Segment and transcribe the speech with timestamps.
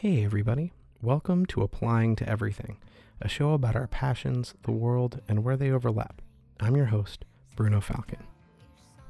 [0.00, 0.72] Hey, everybody.
[1.02, 2.78] Welcome to Applying to Everything,
[3.20, 6.22] a show about our passions, the world, and where they overlap.
[6.58, 8.22] I'm your host, Bruno Falcon.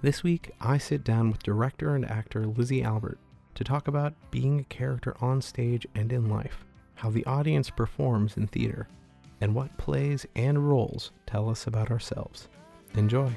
[0.03, 3.21] This week, I sit down with director and actor Lizzie Albert
[3.55, 6.65] to talk about being a character on stage and in life,
[6.97, 8.89] how the audience performs in theater,
[9.41, 12.49] and what plays and roles tell us about ourselves.
[12.97, 13.31] Enjoy.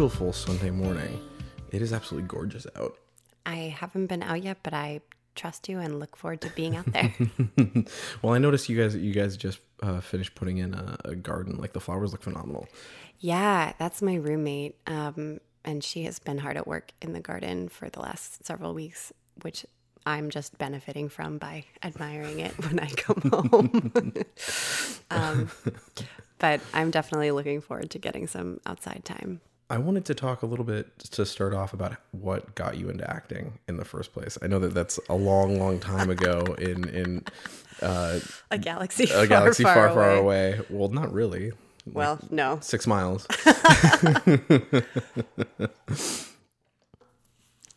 [0.00, 1.20] Beautiful Sunday morning.
[1.72, 2.96] It is absolutely gorgeous out.
[3.44, 5.02] I haven't been out yet, but I
[5.34, 7.12] trust you and look forward to being out there.
[8.22, 11.58] well, I noticed you guys you guys just uh, finished putting in a, a garden.
[11.58, 12.66] Like the flowers look phenomenal.
[13.18, 14.76] yeah, that's my roommate.
[14.86, 18.72] Um, and she has been hard at work in the garden for the last several
[18.72, 19.66] weeks, which
[20.06, 24.14] I'm just benefiting from by admiring it when I come home.
[25.10, 25.50] um,
[26.38, 29.42] but I'm definitely looking forward to getting some outside time.
[29.70, 33.08] I wanted to talk a little bit to start off about what got you into
[33.08, 34.36] acting in the first place.
[34.42, 37.24] I know that that's a long, long time ago in in
[37.80, 38.18] uh,
[38.50, 40.54] A galaxy, a far, galaxy far, far, far away.
[40.54, 40.66] away.
[40.68, 41.52] Well, not really.
[41.90, 42.58] Well, no.
[42.60, 43.26] Six miles.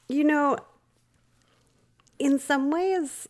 [0.09, 0.57] You know,
[2.19, 3.27] in some ways,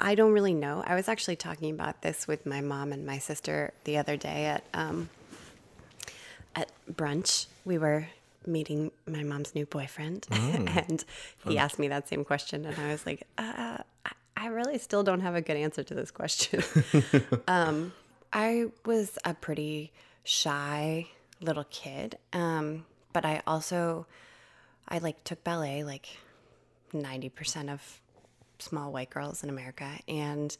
[0.00, 0.82] I don't really know.
[0.86, 4.46] I was actually talking about this with my mom and my sister the other day
[4.46, 5.08] at um,
[6.60, 7.46] at brunch.
[7.64, 8.06] We were
[8.46, 11.04] meeting my mom's new boyfriend, and
[11.46, 15.02] he asked me that same question, and I was like, uh, I- I really still
[15.02, 16.62] don't have a good answer to this question.
[17.48, 17.92] um,
[18.32, 19.90] I was a pretty
[20.22, 21.08] shy
[21.40, 24.06] little kid, um, but I also
[24.86, 26.06] I like took ballet like
[26.94, 28.00] 90% of
[28.60, 30.56] small white girls in America and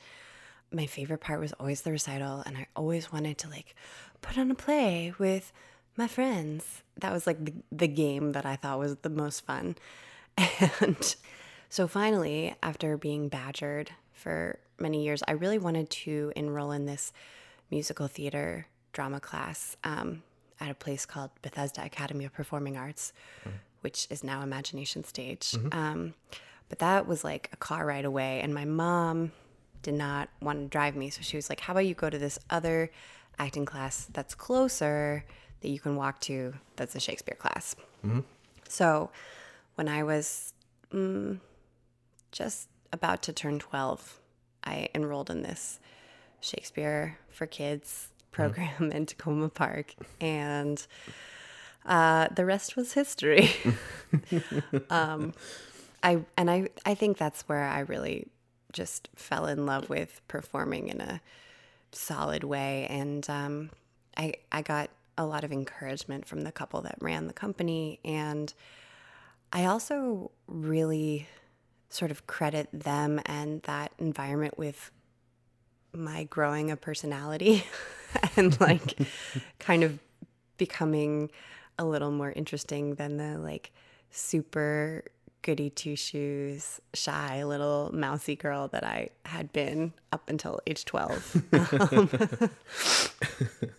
[0.72, 3.75] my favorite part was always the recital and I always wanted to like
[4.22, 5.53] put on a play with
[5.98, 6.82] my friends.
[6.98, 9.76] That was like the, the game that I thought was the most fun.
[10.81, 11.16] And
[11.69, 17.12] so finally, after being badgered for many years, I really wanted to enroll in this
[17.70, 20.22] musical theater drama class um,
[20.60, 23.12] at a place called Bethesda Academy of Performing Arts,
[23.82, 25.54] which is now Imagination Stage.
[25.72, 26.14] Um,
[26.69, 29.32] but that was like a car ride away, and my mom
[29.82, 31.10] did not want to drive me.
[31.10, 32.91] So she was like, How about you go to this other
[33.38, 35.25] acting class that's closer
[35.60, 37.76] that you can walk to that's a Shakespeare class?
[38.69, 39.10] So
[39.74, 40.52] when I was
[40.92, 41.38] mm,
[42.32, 44.20] just about to turn 12,
[44.64, 45.80] I enrolled in this
[46.41, 49.94] Shakespeare for Kids program in Takoma Park.
[50.20, 50.84] And
[51.86, 53.50] uh, the rest was history.
[54.90, 55.32] um,
[56.02, 58.28] I and I I think that's where I really
[58.72, 61.20] just fell in love with performing in a
[61.90, 63.70] solid way, and um,
[64.16, 68.55] I I got a lot of encouragement from the couple that ran the company, and
[69.53, 71.29] I also really
[71.91, 74.91] sort of credit them and that environment with
[75.93, 77.65] my growing a personality
[78.37, 78.99] and like
[79.59, 79.99] kind of
[80.59, 81.31] becoming
[81.79, 83.73] a little more interesting than the like
[84.11, 85.05] super
[85.43, 91.45] goody two shoes, shy little mousy girl that I had been up until age 12.
[93.62, 93.71] Um,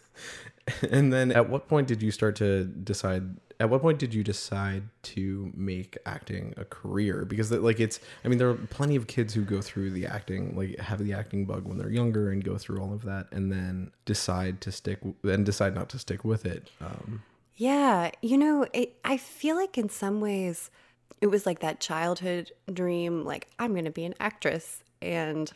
[0.91, 4.23] and then at what point did you start to decide at what point did you
[4.23, 9.07] decide to make acting a career because like it's i mean there are plenty of
[9.07, 12.43] kids who go through the acting like have the acting bug when they're younger and
[12.43, 16.23] go through all of that and then decide to stick and decide not to stick
[16.23, 17.21] with it um
[17.55, 20.71] Yeah, you know, it, I feel like in some ways
[21.19, 24.81] it was like that childhood dream, like I'm going to be an actress.
[25.01, 25.51] And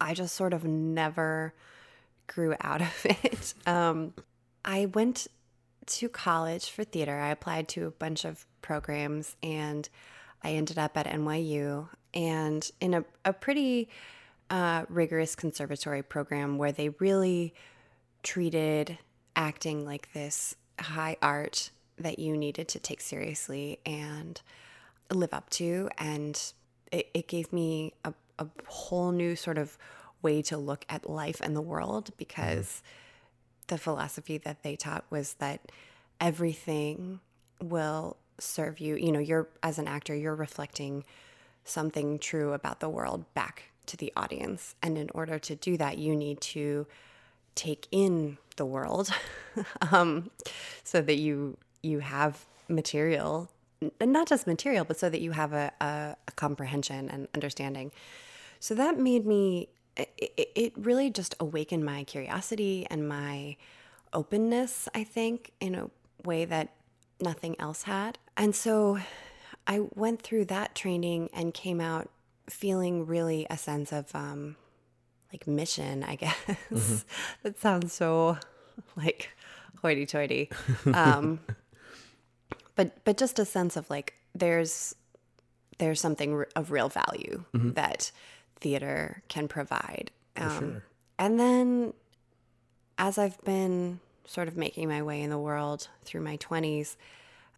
[0.00, 1.54] I just sort of never
[2.26, 3.54] grew out of it.
[3.64, 4.14] Um,
[4.66, 5.28] I went
[5.86, 7.16] to college for theater.
[7.16, 9.88] I applied to a bunch of programs and
[10.42, 13.88] I ended up at NYU and in a, a pretty
[14.50, 17.54] uh, rigorous conservatory program where they really
[18.22, 18.98] treated
[19.36, 24.40] acting like this high art that you needed to take seriously and
[25.12, 25.88] live up to.
[25.98, 26.40] And
[26.90, 29.78] it, it gave me a, a whole new sort of
[30.22, 32.82] way to look at life and the world because
[33.68, 35.72] the philosophy that they taught was that
[36.20, 37.20] everything
[37.62, 38.96] will serve you.
[38.96, 41.04] You know, you're, as an actor, you're reflecting
[41.64, 44.74] something true about the world back to the audience.
[44.82, 46.86] And in order to do that, you need to
[47.54, 49.10] take in the world
[49.92, 50.30] um,
[50.84, 53.48] so that you you have material
[54.00, 57.92] and not just material, but so that you have a, a, a comprehension and understanding.
[58.58, 63.56] So that made me, it, it really just awakened my curiosity and my
[64.12, 65.90] openness, I think, in a
[66.24, 66.74] way that
[67.20, 68.18] nothing else had.
[68.36, 68.98] And so
[69.66, 72.10] I went through that training and came out
[72.48, 74.56] feeling really a sense of um,
[75.32, 76.36] like mission, I guess.
[76.46, 76.96] Mm-hmm.
[77.42, 78.38] that sounds so
[78.96, 79.30] like
[79.82, 80.50] hoity toity.
[80.92, 81.40] Um,
[82.74, 84.94] but but just a sense of like there's
[85.78, 87.72] there's something of real value mm-hmm.
[87.72, 88.10] that
[88.60, 90.10] theater can provide.
[90.36, 90.82] Um, sure.
[91.18, 91.92] And then
[92.98, 96.96] as I've been sort of making my way in the world through my 20s,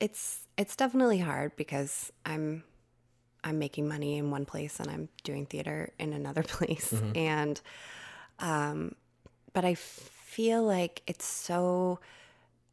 [0.00, 2.62] it's it's definitely hard because I'm
[3.42, 6.92] I'm making money in one place and I'm doing theater in another place.
[6.92, 7.16] Mm-hmm.
[7.16, 7.60] And
[8.38, 8.94] um
[9.52, 11.98] but I feel like it's so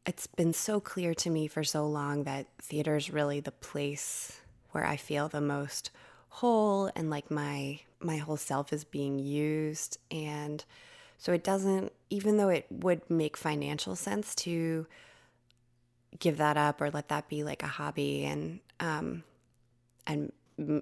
[0.04, 4.40] it's been so clear to me for so long that theater is really the place
[4.70, 5.90] where I feel the most
[6.36, 10.64] whole and like my my whole self is being used and
[11.16, 14.86] so it doesn't even though it would make financial sense to
[16.18, 19.22] give that up or let that be like a hobby and um
[20.06, 20.30] and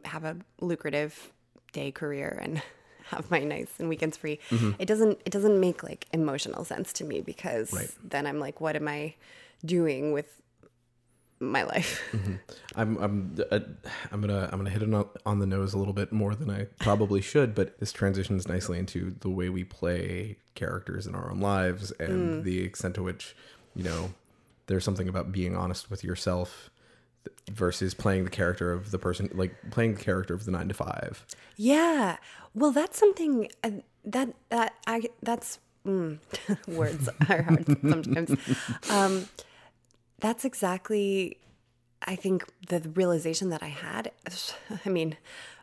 [0.05, 1.33] have a lucrative
[1.73, 2.61] day career and
[3.05, 4.39] have my nights and weekends free.
[4.51, 4.73] Mm-hmm.
[4.79, 7.91] It doesn't it doesn't make like emotional sense to me because right.
[8.03, 9.15] then I'm like, what am I
[9.65, 10.41] doing with
[11.51, 12.03] my life?
[12.15, 12.35] Mm-hmm.
[12.77, 13.59] I'm I'm uh,
[14.13, 16.65] I'm gonna I'm gonna hit it on the nose a little bit more than I
[16.79, 21.41] probably should, but this transitions nicely into the way we play characters in our own
[21.41, 22.45] lives and mm.
[22.45, 23.37] the extent to which
[23.75, 24.13] you know
[24.67, 26.71] there's something about being honest with yourself
[27.51, 30.75] versus playing the character of the person like playing the character of the 9 to
[30.75, 31.27] 5
[31.57, 32.17] yeah
[32.55, 33.71] well that's something uh,
[34.05, 36.19] that that i that's mm,
[36.69, 38.31] words are hard sometimes
[38.91, 39.29] um
[40.25, 41.37] that's exactly
[42.07, 44.11] i think the realization that i had
[44.87, 45.17] i mean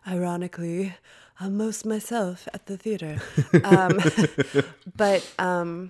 [0.08, 0.94] ironically
[1.40, 3.20] i'm most myself at the theater
[3.64, 4.00] um
[4.96, 5.90] but um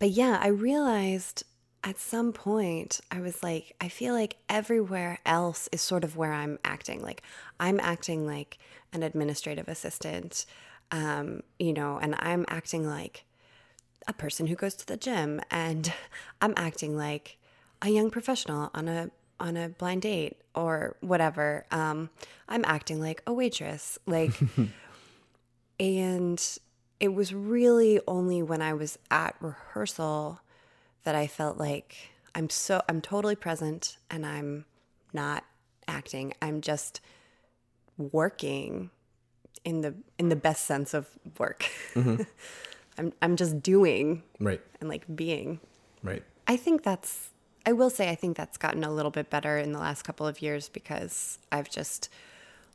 [0.00, 1.44] but yeah i realized
[1.82, 6.34] at some point I was like, I feel like everywhere else is sort of where
[6.34, 7.00] I'm acting.
[7.00, 7.22] Like
[7.58, 8.58] I'm acting like
[8.92, 10.44] an administrative assistant,
[10.90, 13.24] um, you know, and I'm acting like
[14.06, 15.90] a person who goes to the gym, and
[16.42, 17.38] I'm acting like
[17.82, 21.64] a young professional on a on a blind date or whatever.
[21.70, 22.10] Um,
[22.48, 24.38] I'm acting like a waitress, like,
[25.80, 26.58] and
[26.98, 30.40] it was really only when I was at rehearsal
[31.04, 31.96] that I felt like
[32.34, 34.66] I'm so I'm totally present and I'm
[35.12, 35.44] not
[35.88, 36.34] acting.
[36.42, 37.00] I'm just
[37.96, 38.90] working
[39.64, 41.64] in the in the best sense of work.
[41.94, 42.22] Mm-hmm.
[42.98, 45.60] I'm I'm just doing right and like being
[46.02, 46.22] right.
[46.46, 47.30] I think that's
[47.66, 50.26] I will say I think that's gotten a little bit better in the last couple
[50.26, 52.08] of years because I've just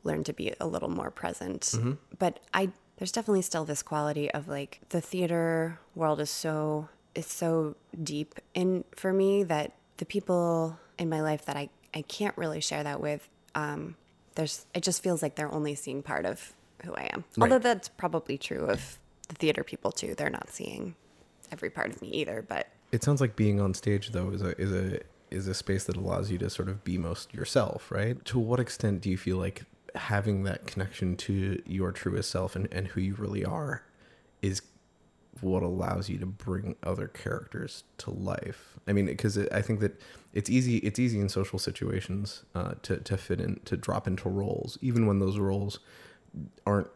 [0.04, 1.62] learned to be a little more present.
[1.62, 1.94] Mm-hmm.
[2.20, 7.26] But I there's definitely still this quality of like the theater world is so is
[7.26, 12.38] so deep in for me that the people in my life that I, I can't
[12.38, 13.96] really share that with, um,
[14.36, 16.54] there's it just feels like they're only seeing part of
[16.84, 17.24] who I am.
[17.38, 17.44] Right.
[17.44, 19.00] Although that's probably true of
[19.30, 20.14] the theater people too.
[20.16, 20.96] They're not seeing
[21.52, 22.46] every part of me either.
[22.48, 25.00] But it sounds like being on stage though is a is a
[25.32, 28.24] is a space that allows you to sort of be most yourself, right?
[28.26, 29.64] To what extent do you feel like
[29.96, 33.84] having that connection to your truest self and, and who you really are
[34.42, 34.62] is
[35.42, 38.78] what allows you to bring other characters to life.
[38.88, 40.00] I mean, because I think that
[40.34, 40.78] it's easy.
[40.78, 45.06] It's easy in social situations uh, to to fit in to drop into roles, even
[45.08, 45.80] when those roles
[46.66, 46.88] aren't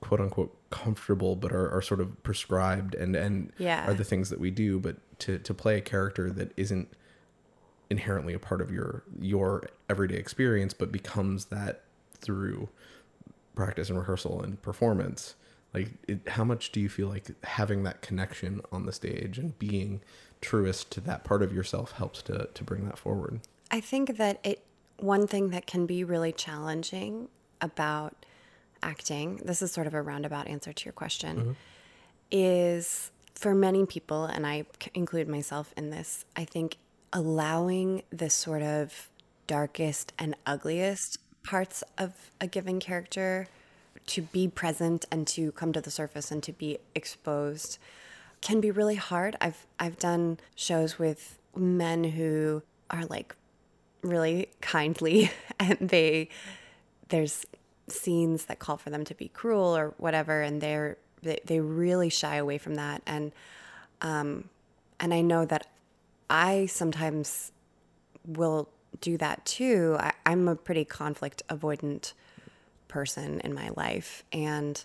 [0.00, 3.88] quote unquote comfortable, but are, are sort of prescribed and and yeah.
[3.88, 4.80] are the things that we do.
[4.80, 6.88] But to to play a character that isn't
[7.90, 11.84] inherently a part of your your everyday experience, but becomes that
[12.20, 12.68] through
[13.54, 15.34] practice and rehearsal and performance
[15.74, 19.58] like it, how much do you feel like having that connection on the stage and
[19.58, 20.00] being
[20.40, 24.38] truest to that part of yourself helps to to bring that forward i think that
[24.44, 24.64] it
[24.98, 27.28] one thing that can be really challenging
[27.60, 28.14] about
[28.82, 31.52] acting this is sort of a roundabout answer to your question mm-hmm.
[32.30, 34.64] is for many people and i
[34.94, 36.76] include myself in this i think
[37.12, 39.08] allowing the sort of
[39.46, 43.46] darkest and ugliest parts of a given character
[44.06, 47.78] to be present and to come to the surface and to be exposed
[48.40, 49.36] can be really hard.
[49.40, 53.34] I've I've done shows with men who are like
[54.02, 55.30] really kindly
[55.60, 56.28] and they
[57.08, 57.46] there's
[57.88, 62.08] scenes that call for them to be cruel or whatever and they're they, they really
[62.08, 63.32] shy away from that and
[64.02, 64.48] um
[65.00, 65.66] and I know that
[66.30, 67.52] I sometimes
[68.26, 68.68] will
[69.00, 69.96] do that too.
[69.98, 72.12] I, I'm a pretty conflict avoidant
[72.88, 74.82] person in my life, and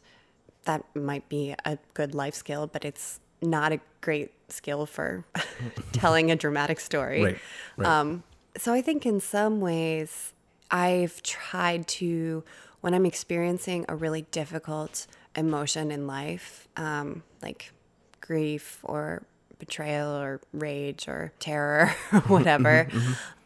[0.65, 5.25] that might be a good life skill, but it's not a great skill for
[5.91, 7.23] telling a dramatic story.
[7.23, 7.37] Right,
[7.77, 7.87] right.
[7.87, 8.23] Um,
[8.57, 10.33] so I think in some ways,
[10.69, 12.43] I've tried to,
[12.81, 17.71] when I'm experiencing a really difficult emotion in life, um, like
[18.21, 19.23] grief or
[19.59, 22.87] betrayal or rage or terror or whatever,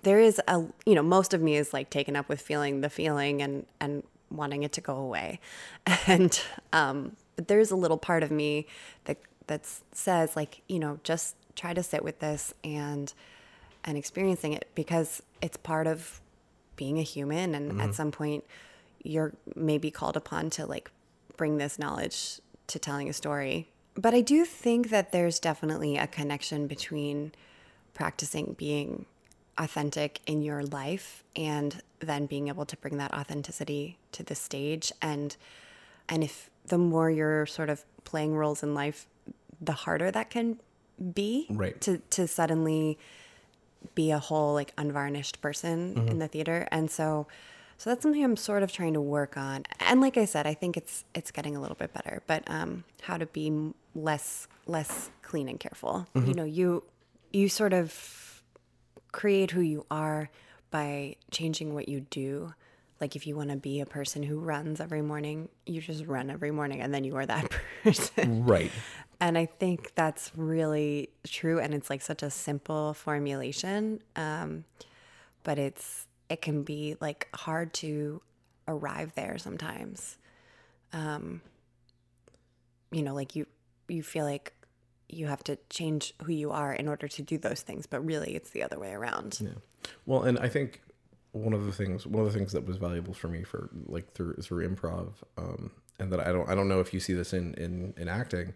[0.03, 2.89] there is a, you know, most of me is like taken up with feeling the
[2.89, 5.39] feeling and, and wanting it to go away.
[6.07, 6.39] And,
[6.73, 8.67] um, but there's a little part of me
[9.05, 9.17] that,
[9.47, 13.13] that says like, you know, just try to sit with this and,
[13.83, 16.19] and experiencing it because it's part of
[16.75, 18.43] being a human and at some point
[19.03, 20.91] you're maybe called upon to like
[21.37, 26.07] bring this knowledge to telling a story but i do think that there's definitely a
[26.07, 27.31] connection between
[27.93, 29.05] practicing being
[29.57, 34.91] authentic in your life and then being able to bring that authenticity to the stage
[35.01, 35.35] and
[36.09, 39.07] and if the more you're sort of playing roles in life
[39.61, 40.59] the harder that can
[41.13, 41.79] be Right.
[41.81, 42.97] to to suddenly
[43.95, 46.07] be a whole like unvarnished person Mm-hmm.
[46.09, 47.25] in the theater and so
[47.77, 50.53] so that's something i'm sort of trying to work on and like i said i
[50.53, 55.09] think it's it's getting a little bit better but um how to be less less
[55.21, 56.27] clean and careful Mm-hmm.
[56.27, 56.83] you know you
[57.31, 58.43] you sort of
[59.11, 60.29] create who you are
[60.71, 62.53] by changing what you do
[62.99, 66.29] like if you want to be a person who runs every morning you just run
[66.29, 67.49] every morning and then you are that
[67.83, 68.71] person Right.
[69.19, 71.59] and I think that's really true.
[71.59, 73.99] And it's like such a simple formulation.
[74.15, 74.63] Um,
[75.43, 78.21] but it's, it can be like hard to
[78.67, 80.17] arrive there sometimes.
[80.93, 81.41] Um,
[82.91, 83.45] you know, like you,
[83.87, 84.53] you feel like
[85.09, 88.35] you have to change who you are in order to do those things, but really
[88.35, 89.39] it's the other way around.
[89.41, 89.49] Yeah.
[90.05, 90.81] Well, and I think
[91.31, 94.11] one of the things one of the things that was valuable for me for like
[94.13, 97.33] through through improv, um, and that I don't I don't know if you see this
[97.33, 98.53] in in in acting,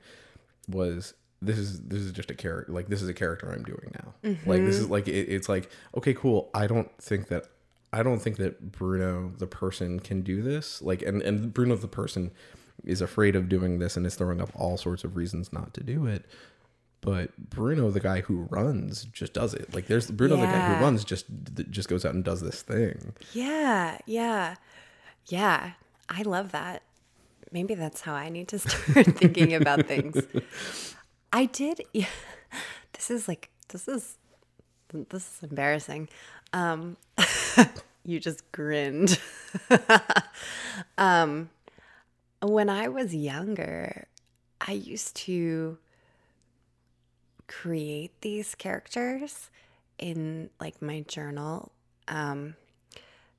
[0.67, 3.93] was this is this is just a character like this is a character I'm doing
[3.93, 4.35] now.
[4.45, 6.49] Like this is like it, it's like okay cool.
[6.53, 7.47] I don't think that
[7.93, 10.81] I don't think that Bruno the person can do this.
[10.81, 12.31] Like and and Bruno the person
[12.83, 15.83] is afraid of doing this and is throwing up all sorts of reasons not to
[15.83, 16.25] do it
[17.01, 19.73] but Bruno, the guy who runs, just does it.
[19.73, 21.25] Like there's Bruno, the guy who runs, just
[21.69, 23.13] just goes out and does this thing.
[23.33, 24.55] Yeah, yeah,
[25.27, 25.71] yeah.
[26.07, 26.83] I love that.
[27.51, 30.23] Maybe that's how I need to start thinking about things.
[31.33, 31.81] I did.
[31.91, 32.05] Yeah,
[32.93, 34.17] this is like this is
[35.09, 36.07] this is embarrassing.
[36.53, 36.97] Um,
[38.05, 39.19] you just grinned.
[40.97, 41.49] um,
[42.41, 44.07] when I was younger,
[44.59, 45.77] I used to
[47.47, 49.49] create these characters
[49.99, 51.71] in like my journal
[52.07, 52.55] um,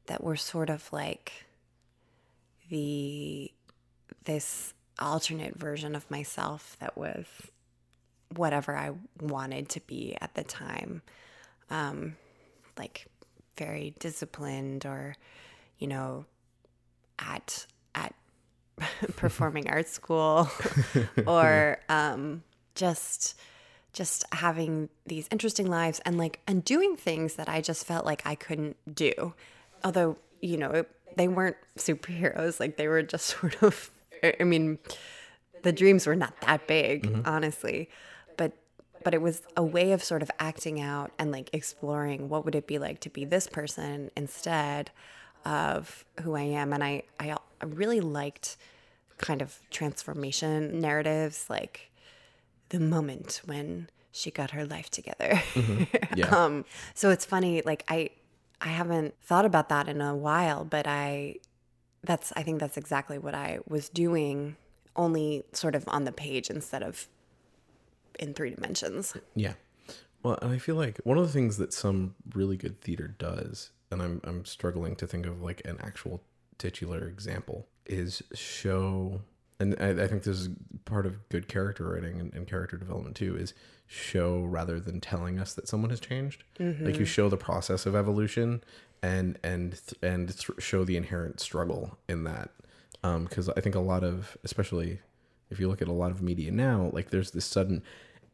[0.07, 1.47] that were sort of like
[2.71, 3.51] the
[4.25, 7.27] this alternate version of myself that was
[8.37, 11.03] whatever I wanted to be at the time,
[11.71, 12.17] um,
[12.79, 13.07] like
[13.57, 15.15] very disciplined or
[15.79, 16.25] you know
[17.19, 18.15] at at
[19.17, 20.49] performing arts school
[21.27, 22.43] or um,
[22.75, 23.39] just
[23.93, 28.23] just having these interesting lives and like and doing things that I just felt like
[28.25, 29.35] I couldn't do.
[29.85, 33.91] Although, you know, it, they weren't superheroes, like they were just sort of
[34.23, 34.79] I I mean,
[35.63, 37.89] the dreams were not that big, honestly.
[39.05, 42.55] But it was a way of sort of acting out and like exploring what would
[42.55, 44.91] it be like to be this person instead
[45.45, 48.57] of who I am and I I, I really liked
[49.19, 51.91] kind of transformation narratives like
[52.69, 55.43] the moment when she got her life together.
[56.15, 56.27] Yeah.
[56.37, 58.11] um, so it's funny, like I
[58.61, 61.37] I haven't thought about that in a while, but I
[62.05, 64.57] that's I think that's exactly what I was doing,
[64.95, 67.09] only sort of on the page instead of
[68.19, 69.17] in three dimensions.
[69.35, 69.55] Yeah.
[70.23, 73.71] Well, and I feel like one of the things that some really good theater does,
[73.91, 76.23] and I'm I'm struggling to think of like an actual
[76.59, 79.21] titular example, is show.
[79.59, 80.49] And I, I think this is
[80.85, 83.37] part of good character writing and, and character development too.
[83.37, 83.53] Is
[83.87, 86.45] show rather than telling us that someone has changed.
[86.59, 86.87] Mm-hmm.
[86.87, 88.63] Like you show the process of evolution,
[89.03, 92.51] and and th- and th- show the inherent struggle in that.
[93.05, 95.01] Um, because I think a lot of, especially
[95.53, 97.83] if you look at a lot of media now, like there's this sudden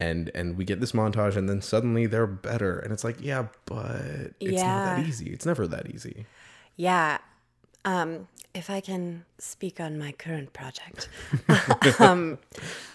[0.00, 2.78] and and we get this montage and then suddenly they're better.
[2.78, 5.30] And it's like yeah but it's not that easy.
[5.30, 6.26] It's never that easy.
[6.76, 7.18] Yeah.
[7.84, 11.08] Um, if I can speak on my current project,
[12.00, 12.38] um,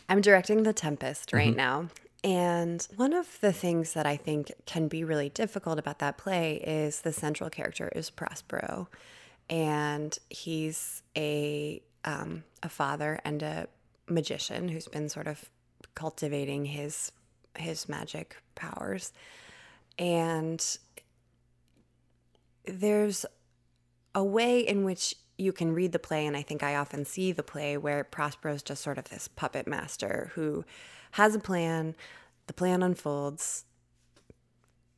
[0.09, 1.89] I'm directing The Tempest right now.
[2.23, 6.55] And one of the things that I think can be really difficult about that play
[6.55, 8.87] is the central character is Prospero,
[9.49, 13.67] and he's a um, a father and a
[14.07, 15.49] magician who's been sort of
[15.95, 17.11] cultivating his
[17.57, 19.13] his magic powers,
[19.99, 20.77] and
[22.65, 23.25] there's
[24.15, 27.31] a way in which you can read the play, and I think I often see
[27.31, 30.63] the play where Prospero's just sort of this puppet master who
[31.11, 31.95] has a plan,
[32.47, 33.65] the plan unfolds,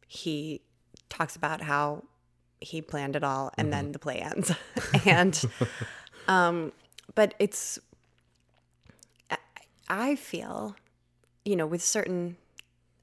[0.08, 0.62] he
[1.10, 2.04] talks about how
[2.60, 4.52] he planned it all, and then the play ends.
[5.06, 5.42] and,
[6.28, 6.72] um,
[7.16, 7.80] but it's,
[9.90, 10.76] I- feel,
[11.44, 12.38] you know, with certain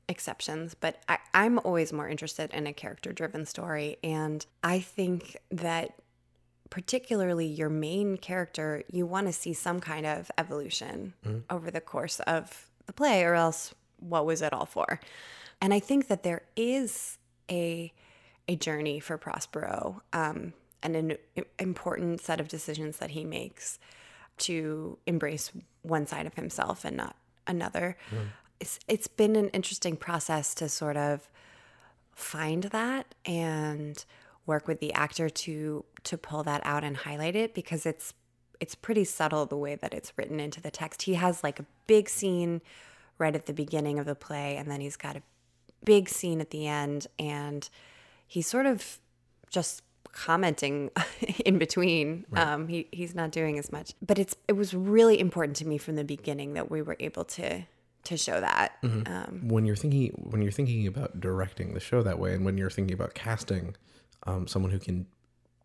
[0.08, 3.98] exceptions, but I, I'm always more interested in a character driven story.
[4.02, 5.94] And I think that
[6.70, 11.14] particularly your main character, you want to see some kind of evolution
[11.50, 14.98] over the course of the play, or else what was it all for?
[15.60, 17.18] And I think that there is
[17.50, 17.92] a
[18.48, 21.16] a journey for Prospero, um, and an
[21.60, 23.78] important set of decisions that he makes
[24.38, 25.50] to embrace
[25.82, 27.96] one side of himself and not another.
[28.60, 31.28] It's it's been an interesting process to sort of
[32.14, 34.04] find that and
[34.46, 38.14] work with the actor to to pull that out and highlight it because it's
[38.60, 41.02] it's pretty subtle the way that it's written into the text.
[41.02, 42.60] He has like a big scene
[43.18, 45.22] right at the beginning of the play and then he's got a
[45.84, 47.68] big scene at the end and
[48.26, 48.98] he's sort of
[49.50, 49.82] just
[50.12, 50.90] commenting
[51.45, 52.26] in between.
[52.35, 55.78] Um, he, he's not doing as much, but it's it was really important to me
[55.78, 57.64] from the beginning that we were able to
[58.04, 58.73] to show that.
[59.07, 62.59] Um, when you're thinking when you're thinking about directing the show that way and when
[62.59, 63.76] you're thinking about casting
[64.26, 65.07] um, someone who can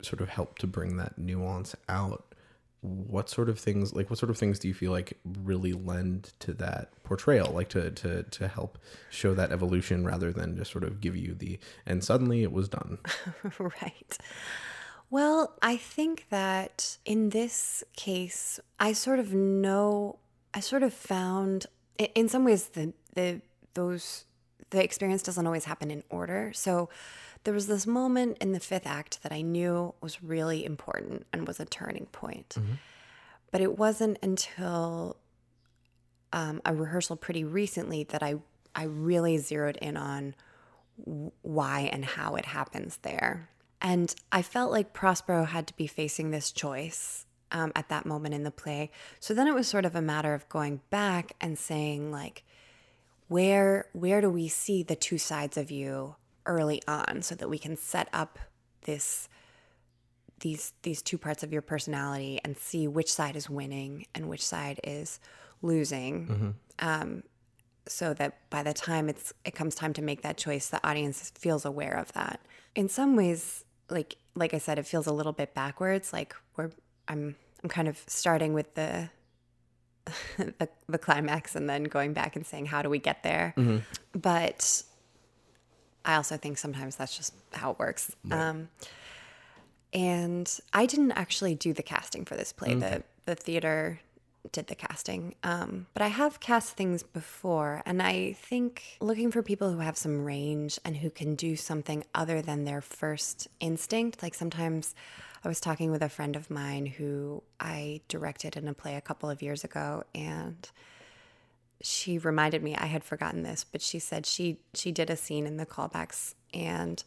[0.01, 2.35] sort of help to bring that nuance out
[2.81, 6.31] what sort of things like what sort of things do you feel like really lend
[6.39, 8.77] to that portrayal like to to to help
[9.09, 12.69] show that evolution rather than just sort of give you the and suddenly it was
[12.69, 12.99] done
[13.59, 14.17] right.
[15.09, 20.19] Well, I think that in this case, I sort of know,
[20.53, 21.65] I sort of found,
[21.97, 23.41] in some ways, the the
[23.73, 24.25] those
[24.69, 26.51] the experience doesn't always happen in order.
[26.53, 26.89] So
[27.47, 31.47] there was this moment in the fifth act that I knew was really important and
[31.47, 32.57] was a turning point.
[33.51, 35.15] But it wasn't until
[36.33, 38.39] um, a rehearsal pretty recently that I
[38.75, 40.35] I really zeroed in on
[40.99, 43.47] w- why and how it happens there.
[43.81, 48.33] And I felt like Prospero had to be facing this choice um, at that moment
[48.33, 48.91] in the play.
[49.21, 52.43] So then it was sort of a matter of going back and saying like,
[53.29, 57.59] where where do we see the two sides of you early on, so that we
[57.59, 58.39] can set up
[58.83, 59.29] this
[60.39, 64.45] these these two parts of your personality and see which side is winning and which
[64.45, 65.19] side is
[65.61, 66.55] losing.
[66.79, 67.23] Um,
[67.87, 71.31] so that by the time it's it comes time to make that choice the audience
[71.35, 72.39] feels aware of that.
[72.75, 76.11] In some ways like like i said it feels a little bit backwards.
[76.13, 76.71] Like we're
[77.07, 79.09] i'm i'm kind of starting with the
[80.37, 83.53] the, the climax and then going back and saying how do we get there?
[84.13, 84.83] But
[86.07, 88.69] i also think sometimes that's just how it works um,
[89.93, 92.75] and I didn't actually do the casting for this play.
[92.75, 93.99] The the theater
[94.51, 99.43] did the casting, um, but I have cast things before, and I think looking for
[99.43, 104.23] people who have some range and who can do something other than their first instinct.
[104.23, 104.95] Like sometimes,
[105.43, 109.01] I was talking with a friend of mine who I directed in a play a
[109.01, 110.69] couple of years ago, and
[111.81, 115.45] she reminded me I had forgotten this, but she said she she did a scene
[115.45, 117.03] in the callbacks and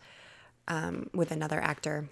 [0.68, 2.09] um, with another actor.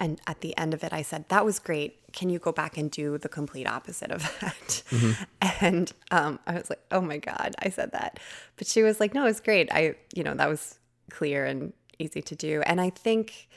[0.00, 2.12] And at the end of it, I said, That was great.
[2.12, 4.82] Can you go back and do the complete opposite of that?
[5.60, 8.20] And um, I was like, Oh my God, I said that.
[8.56, 9.72] But she was like, No, it's great.
[9.72, 10.78] I, you know, that was
[11.10, 12.62] clear and easy to do.
[12.62, 13.48] And I think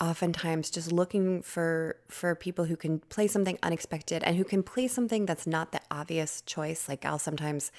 [0.00, 4.88] oftentimes just looking for for people who can play something unexpected and who can play
[4.88, 6.88] something that's not the obvious choice.
[6.88, 7.70] Like i'll sometimes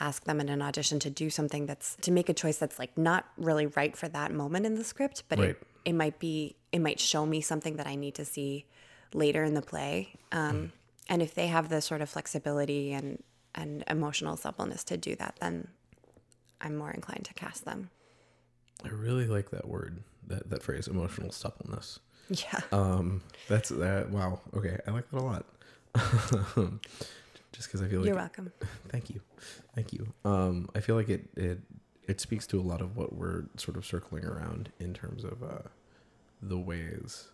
[0.00, 2.96] ask them in an audition to do something that's to make a choice that's like
[2.96, 5.50] not really right for that moment in the script but Right.
[5.50, 8.64] it, it might be it might show me something that i need to see
[9.12, 10.14] later in the play.
[10.32, 10.72] Um,
[11.08, 13.22] and if they have the sort of flexibility and
[13.54, 15.68] and emotional suppleness to do that then
[16.60, 17.90] i'm more inclined to cast them.
[18.84, 22.00] I really like that word that that phrase emotional suppleness.
[22.28, 22.60] Yeah.
[22.72, 24.40] Um that's that wow.
[24.56, 24.78] Okay.
[24.86, 25.46] I like that a lot.
[27.52, 28.52] Just because i feel like you're welcome.
[28.88, 29.20] Thank you,
[29.74, 30.06] thank you.
[30.24, 31.60] Um, I feel like it it
[32.06, 35.42] it speaks to a lot of what we're sort of circling around in terms of
[35.42, 35.68] uh,
[36.42, 37.28] the ways,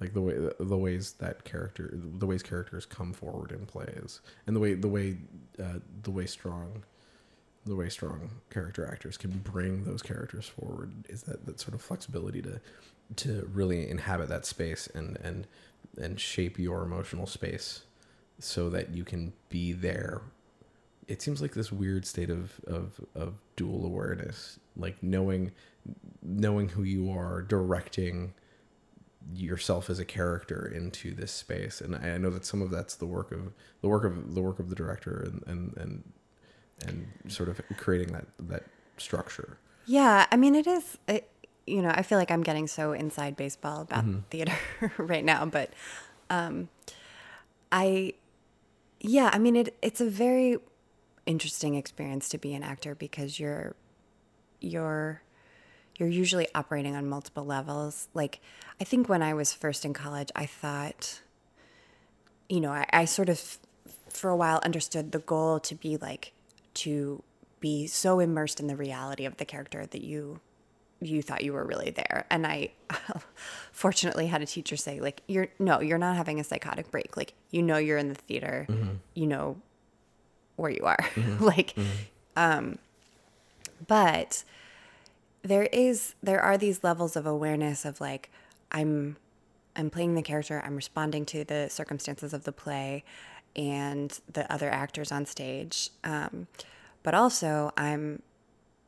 [0.00, 4.56] like the way the ways that character the ways characters come forward in plays, and
[4.56, 5.18] the way the way
[5.62, 6.82] uh, the way strong
[7.64, 11.82] the way strong character actors can bring those characters forward is that that sort of
[11.82, 12.60] flexibility to
[13.16, 15.46] to really inhabit that space and and
[15.98, 17.82] and shape your emotional space
[18.38, 20.22] so that you can be there.
[21.08, 25.52] It seems like this weird state of of of dual awareness like knowing
[26.22, 28.34] knowing who you are directing
[29.34, 31.80] yourself as a character into this space.
[31.80, 34.58] And i know that some of that's the work of the work of the work
[34.58, 36.12] of the director and and and,
[36.86, 38.64] and sort of creating that that
[38.98, 40.98] structure Yeah, I mean, it is.
[41.08, 41.28] It,
[41.66, 44.54] you know, I feel like I'm getting so inside baseball about theater
[44.98, 45.70] right now, but
[46.30, 46.68] um,
[47.70, 48.14] I,
[49.00, 50.58] yeah, I mean, it it's a very
[51.26, 53.74] interesting experience to be an actor because you're
[54.60, 55.22] you're
[55.98, 58.08] you're usually operating on multiple levels.
[58.14, 58.40] Like,
[58.80, 61.20] I think when I was first in college, I thought,
[62.48, 63.58] you know, I, I sort of
[64.08, 66.32] for a while understood the goal to be like
[66.74, 67.22] to
[67.60, 70.40] be so immersed in the reality of the character that you
[71.00, 72.26] you thought you were really there.
[72.30, 72.70] And i
[73.72, 77.16] fortunately had a teacher say like you're no you're not having a psychotic break.
[77.16, 78.66] Like you know you're in the theater.
[78.68, 78.94] Mm-hmm.
[79.14, 79.56] You know
[80.56, 80.98] where you are.
[81.14, 81.44] Mm-hmm.
[81.52, 81.88] Like mm-hmm.
[82.36, 82.78] um
[83.86, 84.44] but
[85.42, 88.30] there is there are these levels of awareness of like
[88.70, 89.16] i'm
[89.74, 90.62] i'm playing the character.
[90.64, 93.04] I'm responding to the circumstances of the play
[93.54, 95.90] and the other actors on stage.
[96.04, 96.46] Um,
[97.02, 98.22] but also i'm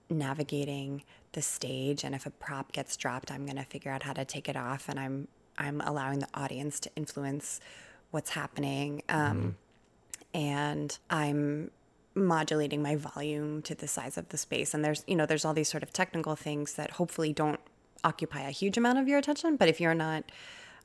[0.08, 4.12] navigating the stage and if a prop gets dropped i'm going to figure out how
[4.12, 7.60] to take it off and i'm i'm allowing the audience to influence
[8.10, 9.02] what's happening.
[9.08, 9.56] Um,
[10.32, 11.70] and i'm
[12.14, 14.72] modulating my volume to the size of the space.
[14.72, 17.60] And there's you know there's all these sort of technical things that hopefully don't
[18.04, 20.30] occupy a huge amount of your attention but if you're not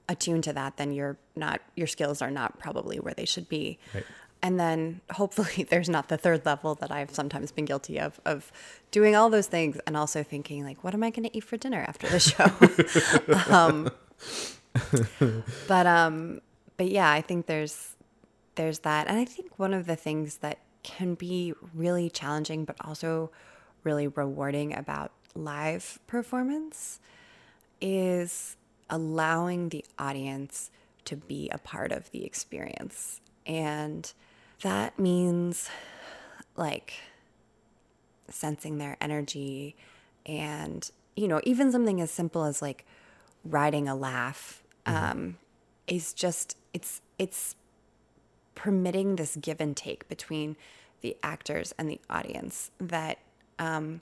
[0.09, 3.79] attuned to that then you're not your skills are not probably where they should be.
[3.93, 4.03] Right.
[4.41, 8.51] and then hopefully there's not the third level that I've sometimes been guilty of of
[8.91, 11.55] doing all those things and also thinking like what am I going to eat for
[11.55, 12.49] dinner after the show?
[13.55, 13.89] Um,
[15.67, 16.41] but um
[16.77, 17.95] but yeah I think there's
[18.55, 19.07] there's that.
[19.07, 23.31] And I think one of the things that can be really challenging but also
[23.83, 26.99] really rewarding about live performance
[27.79, 28.57] is
[28.89, 30.71] allowing the audience
[31.06, 33.21] to be a part of the experience.
[33.45, 34.12] And
[34.62, 35.69] that means
[36.56, 36.93] like
[38.30, 39.75] sensing their energy
[40.25, 42.86] and, you know, even something as simple as like
[43.43, 45.38] riding a laugh um,
[45.88, 47.56] is just, it's, it's
[48.56, 50.56] permitting this give and take between
[51.02, 53.17] the actors and the audience that
[53.58, 54.02] um,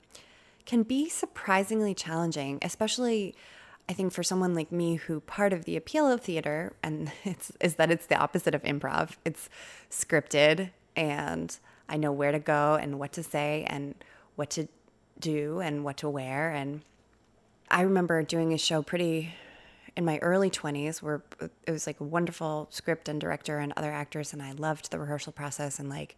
[0.66, 3.34] can be surprisingly challenging, especially
[3.88, 7.52] I think for someone like me who part of the appeal of theater and it's
[7.60, 9.12] is that it's the opposite of improv.
[9.24, 9.48] It's
[9.90, 11.56] scripted and
[11.88, 13.94] I know where to go and what to say and
[14.36, 14.68] what to
[15.18, 16.82] do and what to wear and
[17.70, 19.34] I remember doing a show pretty
[19.96, 21.22] in my early 20s where
[21.66, 24.98] it was like a wonderful script and director and other actors and I loved the
[24.98, 26.16] rehearsal process and like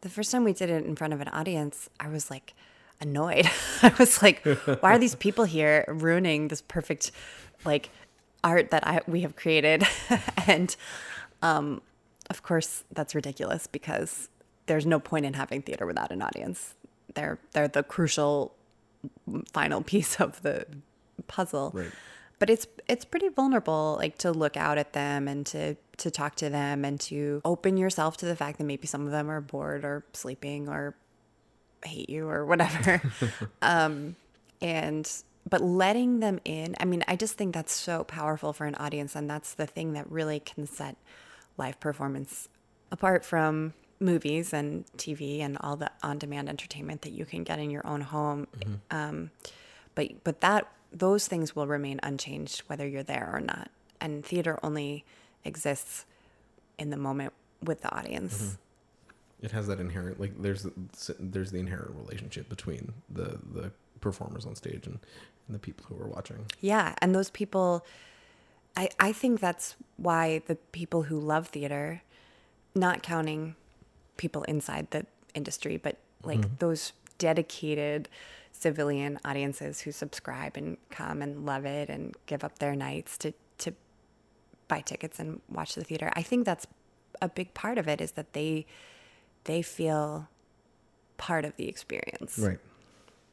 [0.00, 2.54] the first time we did it in front of an audience I was like
[3.00, 3.46] annoyed.
[3.82, 7.10] I was like why are these people here ruining this perfect
[7.64, 7.90] like
[8.42, 9.84] art that I we have created
[10.46, 10.74] and
[11.42, 11.82] um
[12.28, 14.28] of course that's ridiculous because
[14.66, 16.74] there's no point in having theater without an audience.
[17.14, 18.54] They're they're the crucial
[19.52, 20.66] final piece of the
[21.26, 21.90] puzzle Right.
[22.38, 26.34] but it's it's pretty vulnerable like to look out at them and to to talk
[26.36, 29.40] to them and to open yourself to the fact that maybe some of them are
[29.40, 30.94] bored or sleeping or
[31.84, 33.02] hate you or whatever.
[33.62, 34.16] Um
[34.62, 35.10] and
[35.48, 39.16] but letting them in i mean i just think that's so powerful for an audience
[39.16, 40.96] and that's the thing that really can set
[41.56, 42.46] live performance
[42.92, 47.70] apart from movies and tv and all the on-demand entertainment that you can get in
[47.70, 48.46] your own home.
[48.90, 49.30] Um,
[49.94, 53.70] but but that those things will remain unchanged whether you're there or not.
[54.00, 55.04] And theater only
[55.44, 56.06] exists
[56.78, 58.56] in the moment with the audience
[59.42, 60.66] it has that inherent like there's
[61.18, 64.98] there's the inherent relationship between the the performers on stage and,
[65.46, 67.84] and the people who are watching yeah and those people
[68.76, 72.02] i i think that's why the people who love theater
[72.74, 73.54] not counting
[74.16, 76.54] people inside the industry but like mm-hmm.
[76.58, 78.08] those dedicated
[78.52, 83.32] civilian audiences who subscribe and come and love it and give up their nights to
[83.58, 83.72] to
[84.68, 86.10] buy tickets and watch the theater.
[86.14, 86.66] I think that's
[87.22, 88.66] a big part of it is that they
[89.44, 90.28] they feel
[91.16, 92.38] part of the experience.
[92.38, 92.58] right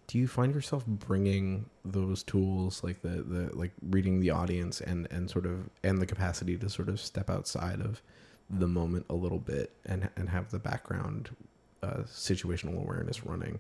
[0.08, 5.08] do you find yourself bringing those tools like the the like reading the audience and
[5.12, 8.02] and sort of and the capacity to sort of step outside of
[8.50, 11.36] the moment a little bit and and have the background
[11.84, 13.60] uh, situational awareness running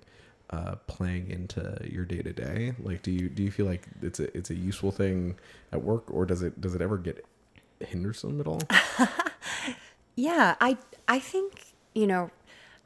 [0.49, 2.73] uh, playing into your day to day?
[2.79, 5.35] Like, do you do you feel like it's a it's a useful thing
[5.71, 7.25] at work, or does it does it ever get
[7.79, 8.61] hindersome at all?
[10.19, 12.31] Yeah, I I think you know,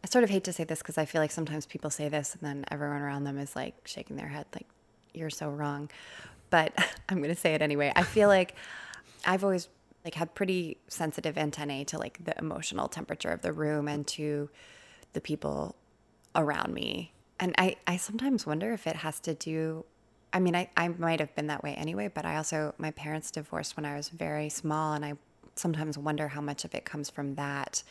[0.04, 2.34] I sort of hate to say this because I feel like sometimes people say this
[2.34, 4.68] and then everyone around them is like shaking their head like
[5.14, 5.90] you're so wrong.
[6.50, 6.74] But
[7.10, 7.92] I'm going to say it anyway.
[7.96, 8.56] I feel like
[9.26, 9.68] I've always
[10.04, 14.50] like had pretty sensitive antennae to like the emotional temperature of the room and to
[15.14, 15.76] the people
[16.36, 17.14] around me.
[17.40, 19.86] And I I sometimes wonder if it has to do
[20.34, 23.32] I mean, I, I might have been that way anyway, but I also, my parents
[23.32, 25.14] divorced when I was very small, and I
[25.56, 27.84] sometimes wonder how much of it comes from that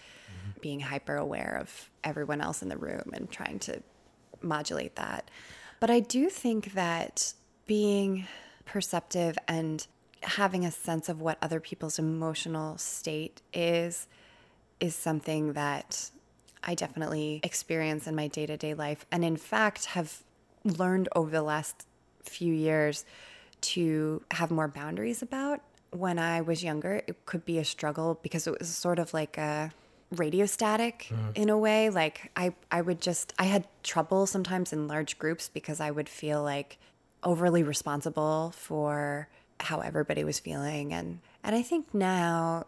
[0.61, 3.83] being hyper aware of everyone else in the room and trying to
[4.43, 5.31] modulate that.
[5.81, 7.33] But I do think that
[7.67, 8.27] being
[8.65, 9.87] perceptive and
[10.23, 14.07] having a sense of what other people's emotional state is
[14.79, 16.11] is something that
[16.63, 19.07] I definitely experience in my day to day life.
[19.11, 20.23] And in fact, have
[20.65, 21.87] learned over the last
[22.23, 23.05] few years
[23.61, 25.61] to have more boundaries about.
[25.91, 29.37] When I was younger, it could be a struggle because it was sort of like
[29.39, 29.73] a
[30.17, 31.31] radio static mm-hmm.
[31.35, 31.91] in a way.
[31.91, 36.09] Like I, I would just, I had trouble sometimes in large groups because I would
[36.09, 36.79] feel like
[37.23, 39.29] overly responsible for
[39.61, 40.93] how everybody was feeling.
[40.93, 42.67] And, and I think now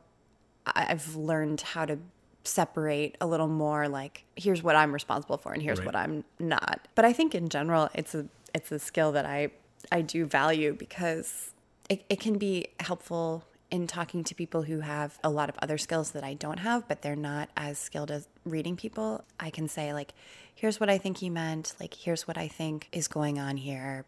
[0.67, 1.99] I've learned how to
[2.45, 5.87] separate a little more like here's what I'm responsible for and here's Right.
[5.87, 6.89] what I'm not.
[6.95, 9.51] But I think in general it's a it's a skill that I
[9.91, 11.53] I do value because
[11.89, 15.79] it, it can be helpful in talking to people who have a lot of other
[15.79, 19.25] skills that I don't have, but they're not as skilled as reading people.
[19.41, 20.13] I can say like,
[20.55, 24.05] here's what I think he meant, like here's what I think is going on here.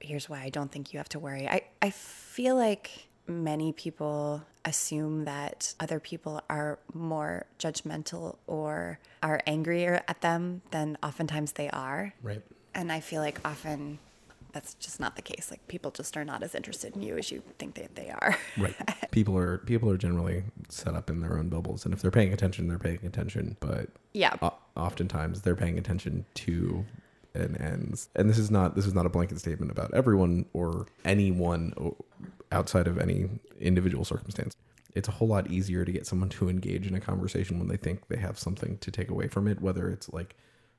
[0.00, 1.48] Here's why I don't think you have to worry.
[1.48, 9.40] I, I feel like many people assume that other people are more judgmental or are
[9.46, 12.12] angrier at them than oftentimes they are.
[12.20, 12.42] Right.
[12.74, 14.00] And I feel like often
[14.54, 15.48] that's just not the case.
[15.50, 18.38] Like people just are not as interested in you as you think that they are.
[18.56, 18.74] Right.
[19.10, 22.32] people are people are generally set up in their own bubbles, and if they're paying
[22.32, 23.56] attention, they're paying attention.
[23.60, 24.36] But yeah.
[24.40, 26.84] o- oftentimes they're paying attention to
[27.34, 28.08] an ends.
[28.14, 31.74] And this is not this is not a blanket statement about everyone or anyone
[32.52, 33.28] outside of any
[33.60, 34.54] individual circumstance.
[34.94, 37.76] It's a whole lot easier to get someone to engage in a conversation when they
[37.76, 40.36] think they have something to take away from it, whether it's like,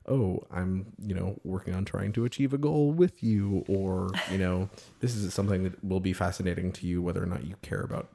[0.08, 4.38] oh, I'm, you know, working on trying to achieve a goal with you, or, you
[4.38, 4.68] know,
[5.00, 8.08] this is something that will be fascinating to you, whether or not you care about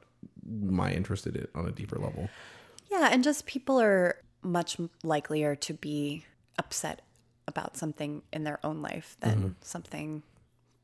[0.44, 2.28] my interest in it on a deeper level.
[2.90, 6.24] Yeah, and just people are much likelier to be
[6.58, 7.02] upset
[7.46, 9.48] about something in their own life than mm-hmm.
[9.60, 10.22] something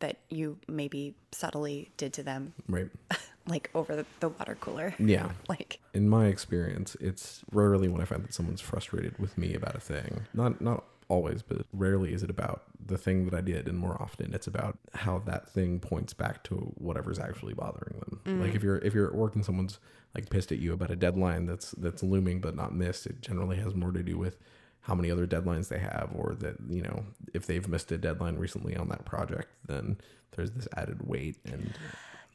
[0.00, 2.88] that you maybe subtly did to them, Right.
[3.46, 4.94] like over the, the water cooler.
[4.98, 5.30] Yeah.
[5.48, 9.74] Like, in my experience, it's rarely when I find that someone's frustrated with me about
[9.74, 10.26] a thing.
[10.34, 14.00] Not not always, but rarely is it about the thing that I did, and more
[14.00, 18.20] often it's about how that thing points back to whatever's actually bothering them.
[18.24, 18.40] Mm.
[18.42, 19.78] Like if you're if you're at work and someone's
[20.14, 23.56] like pissed at you about a deadline that's that's looming but not missed, it generally
[23.56, 24.38] has more to do with
[24.82, 28.36] how many other deadlines they have or that you know if they've missed a deadline
[28.36, 29.98] recently on that project then
[30.34, 31.74] there's this added weight and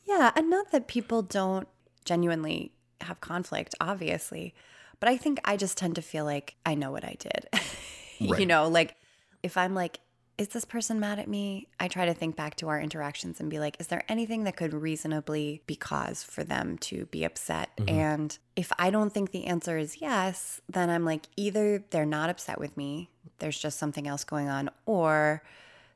[0.05, 1.67] yeah, and not that people don't
[2.05, 4.53] genuinely have conflict, obviously,
[4.99, 7.47] but I think I just tend to feel like I know what I did.
[8.19, 8.95] you know, like
[9.41, 9.99] if I'm like,
[10.37, 11.67] is this person mad at me?
[11.79, 14.55] I try to think back to our interactions and be like, is there anything that
[14.55, 17.69] could reasonably be cause for them to be upset?
[17.87, 22.31] And if I don't think the answer is yes, then I'm like, either they're not
[22.31, 25.43] upset with me, there's just something else going on, or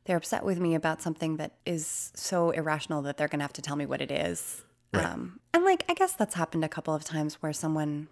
[0.06, 3.54] they're upset with me about something that is so irrational that they're going to have
[3.54, 4.64] to tell me what it is.
[4.94, 8.08] Um, and like, I guess that's happened a couple of times where someone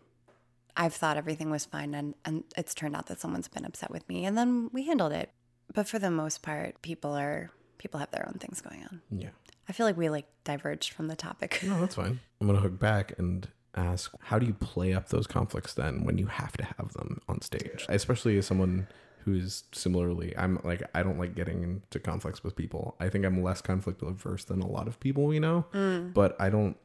[0.78, 4.08] I've thought everything was fine and, and it's turned out that someone's been upset with
[4.10, 5.32] me and then we handled it.
[5.74, 9.02] But for the most part, people are people have their own things going on.
[9.12, 9.30] yeah
[9.68, 11.62] I feel like we like diverged from the topic.
[11.64, 12.20] No, that's fine.
[12.40, 16.04] I'm going to hook back and ask how do you play up those conflicts then
[16.06, 17.86] when you have to have them on stage?
[17.90, 18.88] Especially as someone
[19.24, 22.96] who's similarly, I'm like, I don't like getting into conflicts with people.
[23.00, 26.14] I think I'm less conflict averse than a lot of people we know, mm.
[26.14, 26.78] but I don't.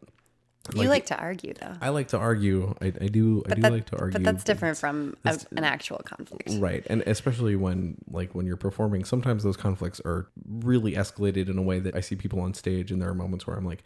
[0.74, 1.74] You like to argue though.
[1.80, 2.74] I like to argue.
[2.80, 3.42] I, I do.
[3.50, 4.12] I do that- like to argue.
[4.12, 6.50] But that's different from a, an actual conflict.
[6.58, 6.86] Right.
[6.88, 11.62] And especially when like when you're performing, sometimes those conflicts are really escalated in a
[11.62, 13.82] way that I see people on stage and there are moments where I'm like,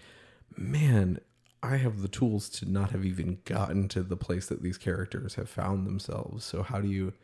[0.56, 1.20] man,
[1.62, 5.36] I have the tools to not have even gotten to the place that these characters
[5.36, 6.44] have found themselves.
[6.44, 7.14] So how do you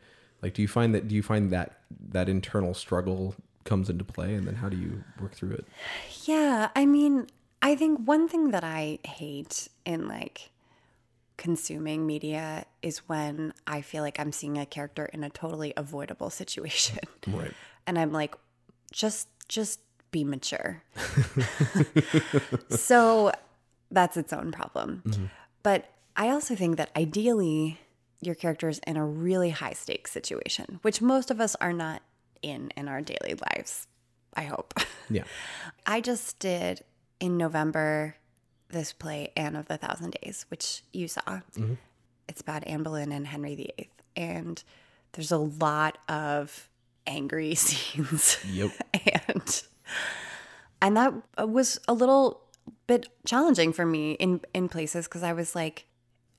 [0.41, 4.33] like do you find that do you find that that internal struggle comes into play
[4.33, 5.65] and then how do you work through it?
[6.25, 7.27] Yeah, I mean,
[7.61, 10.51] I think one thing that I hate in like
[11.37, 16.29] consuming media is when I feel like I'm seeing a character in a totally avoidable
[16.41, 16.99] situation.
[17.27, 17.51] Right.
[17.87, 18.35] And I'm like,
[18.91, 19.79] just just
[20.11, 20.83] be mature.
[22.69, 23.31] so
[23.89, 25.03] that's its own problem.
[25.07, 25.25] Mm-hmm.
[25.63, 27.79] But I also think that ideally
[28.21, 32.01] your character is in a really high stakes situation, which most of us are not
[32.41, 33.87] in in our daily lives.
[34.33, 34.73] I hope.
[35.09, 35.23] Yeah.
[35.85, 36.83] I just did
[37.21, 38.15] in November
[38.69, 41.21] this play Anne of the Thousand Days, which you saw.
[41.21, 41.73] Mm-hmm.
[42.27, 44.63] It's about Anne Boleyn and Henry VIII, and
[45.13, 46.69] there's a lot of
[47.05, 48.37] angry scenes.
[48.49, 48.71] Yep.
[49.27, 49.63] and
[50.81, 51.13] and that
[51.47, 52.41] was a little
[52.87, 55.85] bit challenging for me in in places because I was like,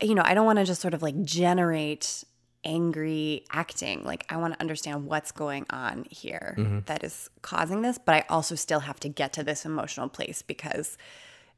[0.01, 2.25] you know, I don't want to just sort of like generate
[2.65, 4.05] angry acting.
[4.05, 6.81] Like I want to understand what's going on here mm-hmm.
[6.87, 10.43] that is causing this, but I also still have to get to this emotional place
[10.43, 10.97] because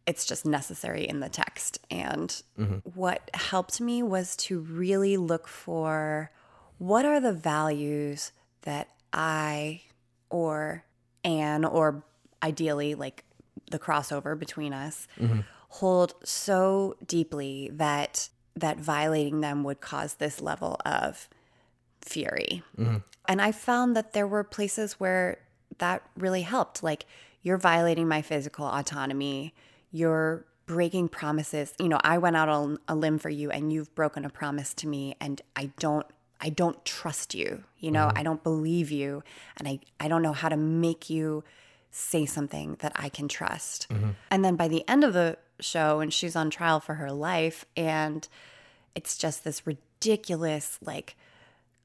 [0.07, 1.79] it's just necessary in the text.
[1.91, 2.77] And mm-hmm.
[2.95, 6.31] what helped me was to really look for
[6.79, 9.83] what are the values that I
[10.31, 10.85] or
[11.23, 12.05] Anne or
[12.43, 13.25] ideally like
[13.71, 15.41] the crossover between us mm-hmm.
[15.69, 21.29] hold so deeply that that violating them would cause this level of
[22.01, 22.63] fury.
[22.79, 22.99] Mm-hmm.
[23.29, 25.39] And I found that there were places where
[25.79, 26.83] that really helped.
[26.83, 27.07] Like,
[27.43, 29.55] you're violating my physical autonomy,
[29.91, 31.75] you're breaking promises.
[31.79, 34.75] You know, I went out on a limb for you and you've broken a promise
[34.75, 36.07] to me and I don't
[36.41, 37.65] I don't trust you.
[37.79, 38.19] You know, mm-hmm.
[38.19, 39.23] I don't believe you
[39.57, 41.45] and I I don't know how to make you
[41.91, 43.89] say something that I can trust.
[43.89, 44.11] Mm-hmm.
[44.31, 47.65] And then by the end of the show and she's on trial for her life
[47.77, 48.29] and
[48.95, 51.17] it's just this ridiculous like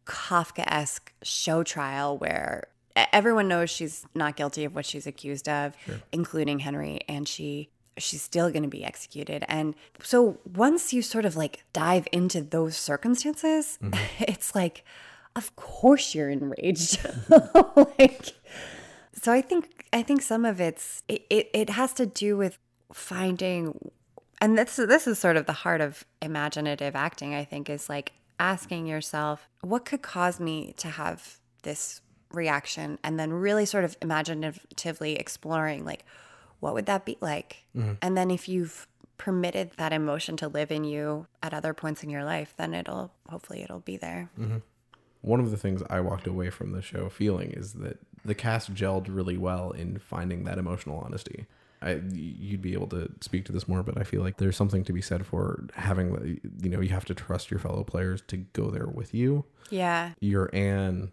[0.06, 2.68] Kafka-esque show trial where
[3.14, 5.74] everyone knows she's not guilty of what she's accused of,
[6.12, 9.44] including Henry, and she she's still going to be executed.
[9.50, 14.00] And so once you sort of like dive into those circumstances, mm-hmm.
[14.24, 14.84] it's like,
[15.36, 17.00] of course you're enraged.
[17.76, 18.34] like,
[19.14, 22.58] so I think I think some of it's it, it, it has to do with
[22.94, 23.92] finding
[24.42, 28.14] and this this is sort of the heart of imaginative acting i think is like
[28.40, 33.00] asking yourself what could cause me to have this reaction?
[33.04, 36.06] And then really sort of imaginatively exploring like
[36.60, 37.64] what would that be like?
[37.76, 37.94] Mm-hmm.
[38.02, 42.10] And then if you've permitted that emotion to live in you at other points in
[42.10, 44.30] your life then it'll hopefully it'll be there.
[44.40, 44.58] Mm-hmm.
[45.22, 48.74] One of the things I walked away from the show feeling is that the cast
[48.74, 51.46] gelled really well in finding that emotional honesty.
[51.82, 54.84] I, you'd be able to speak to this more, but I feel like there's something
[54.84, 58.38] to be said for having, you know, you have to trust your fellow players to
[58.38, 59.46] go there with you.
[59.70, 61.12] yeah Your Anne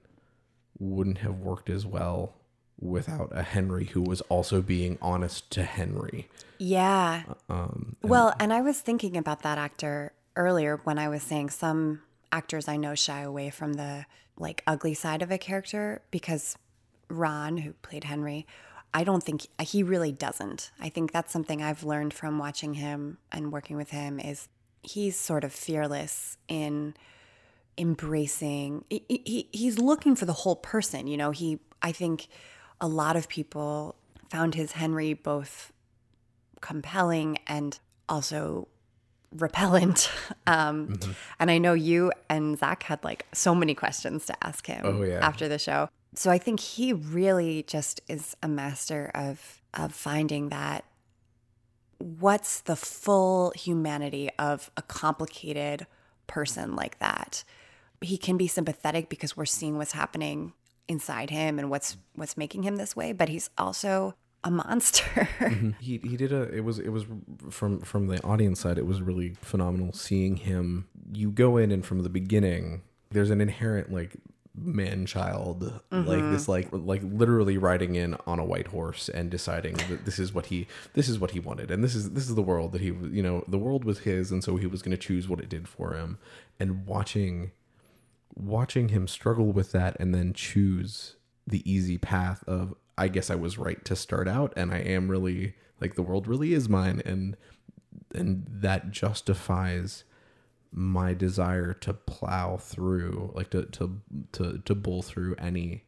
[0.79, 2.35] wouldn't have worked as well
[2.79, 6.29] without a Henry who was also being honest to Henry.
[6.59, 7.23] Yeah.
[7.49, 12.03] Um, well, and I was thinking about that actor earlier when I was saying some
[12.33, 14.05] actors I know shy away from the
[14.37, 16.59] like ugly side of a character because
[17.09, 18.47] Ron, who played Henry,
[18.95, 20.71] I don't think he really doesn't.
[20.81, 24.49] I think that's something I've learned from watching him and working with him is
[24.83, 26.95] he's sort of fearless in
[27.79, 32.27] embracing he, he, he's looking for the whole person you know he i think
[32.81, 33.95] a lot of people
[34.31, 35.73] found his henry both
[36.63, 38.67] compelling and also
[39.33, 40.11] repellent
[40.47, 41.13] um Mm-hmm.
[41.39, 45.03] and i know you and zach had like so many questions to ask him Oh,
[45.03, 45.19] yeah.
[45.21, 50.49] after the show so i think he really just is a master of of finding
[50.49, 50.85] that
[51.99, 55.87] what's the full humanity of a complicated
[56.27, 57.45] person like that.
[58.01, 60.53] He can be sympathetic because we're seeing what's happening
[60.89, 65.29] inside him and what's what's making him this way but he's also a monster.
[65.41, 65.71] Mm-hmm.
[65.81, 67.05] He he did a it was it was
[67.51, 70.89] from from the audience side it was really phenomenal seeing him.
[71.13, 74.17] You go in and from the beginning there's an inherent like
[74.59, 76.51] man child like this mm-hmm.
[76.51, 80.47] like like literally riding in on a white horse and deciding that this is what
[80.47, 81.71] he this is what he wanted.
[81.71, 84.01] And this is this is the world that he was you know the world was
[84.01, 86.19] his and so he was going to choose what it did for him.
[86.59, 87.53] And watching
[88.35, 91.17] watching him struggle with that and then choose
[91.47, 95.11] the easy path of I guess I was right to start out and I am
[95.11, 97.37] really like the world really is mine and
[98.15, 100.05] and that justifies
[100.77, 103.99] my desire to plow through like to to
[104.33, 105.83] to to bull through any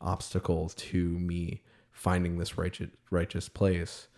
[0.00, 1.62] obstacle to me
[1.92, 4.08] finding this righteous righteous place.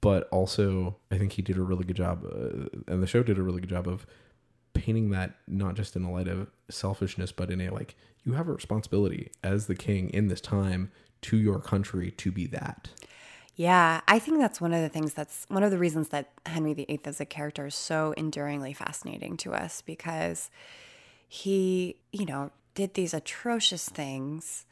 [0.00, 3.36] But also I think he did a really good job uh, and the show did
[3.36, 4.06] a really good job of
[4.74, 8.48] painting that not just in a light of selfishness but in a like you have
[8.48, 10.90] a responsibility as the king in this time
[11.22, 12.90] to your country to be that
[13.56, 16.74] Yeah, I think that's one of the things that's one of the reasons that Henry
[16.74, 20.50] VIII as a character is so enduringly fascinating to us because
[21.28, 24.66] he, you know, did these atrocious things,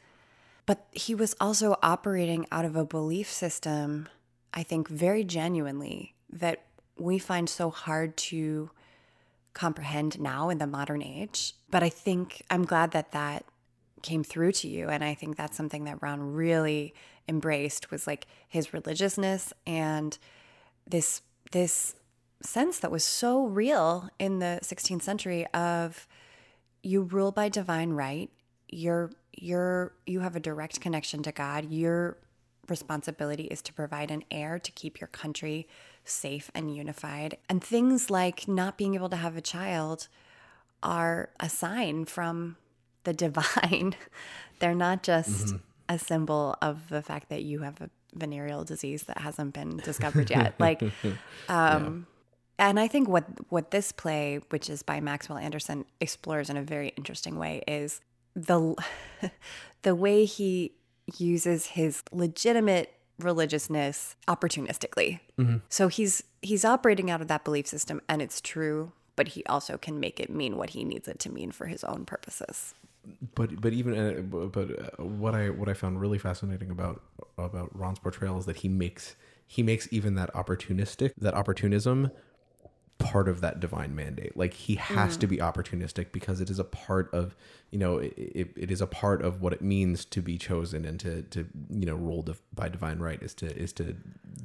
[0.65, 4.09] but he was also operating out of a belief system,
[4.53, 6.63] I think, very genuinely that
[6.97, 8.69] we find so hard to
[9.53, 11.53] comprehend now in the modern age.
[11.71, 13.45] But I think I'm glad that that
[14.01, 14.89] came through to you.
[14.89, 16.93] And I think that's something that Ron really
[17.27, 20.17] embraced was like his religiousness and
[20.87, 21.21] this
[21.51, 21.95] this
[22.41, 26.07] sense that was so real in the 16th century of
[26.81, 28.29] you rule by divine right.
[28.69, 31.71] You're you're you have a direct connection to god.
[31.71, 32.17] Your
[32.67, 35.67] responsibility is to provide an heir to keep your country
[36.05, 37.37] safe and unified.
[37.49, 40.07] And things like not being able to have a child
[40.81, 42.57] are a sign from
[43.05, 43.95] the divine.
[44.59, 45.57] They're not just mm-hmm.
[45.89, 50.29] A symbol of the fact that you have a venereal disease that hasn't been discovered
[50.29, 50.81] yet like
[51.49, 52.05] um
[52.59, 52.67] yeah.
[52.69, 56.61] and i think what what this play which is by maxwell anderson explores in a
[56.61, 58.01] very interesting way is
[58.35, 58.75] the
[59.81, 60.73] the way he
[61.17, 65.19] uses his legitimate religiousness opportunistically.
[65.37, 65.57] Mm-hmm.
[65.69, 69.77] So he's he's operating out of that belief system and it's true, but he also
[69.77, 72.73] can make it mean what he needs it to mean for his own purposes.
[73.35, 77.01] But but even uh, but uh, what I what I found really fascinating about
[77.37, 82.11] about Ron's portrayal is that he makes he makes even that opportunistic that opportunism
[83.03, 84.35] part of that divine mandate.
[84.37, 85.21] Like he has mm.
[85.21, 87.35] to be opportunistic because it is a part of,
[87.71, 90.85] you know, it, it, it is a part of what it means to be chosen
[90.85, 93.95] and to, to you know, rule by divine right is to, is to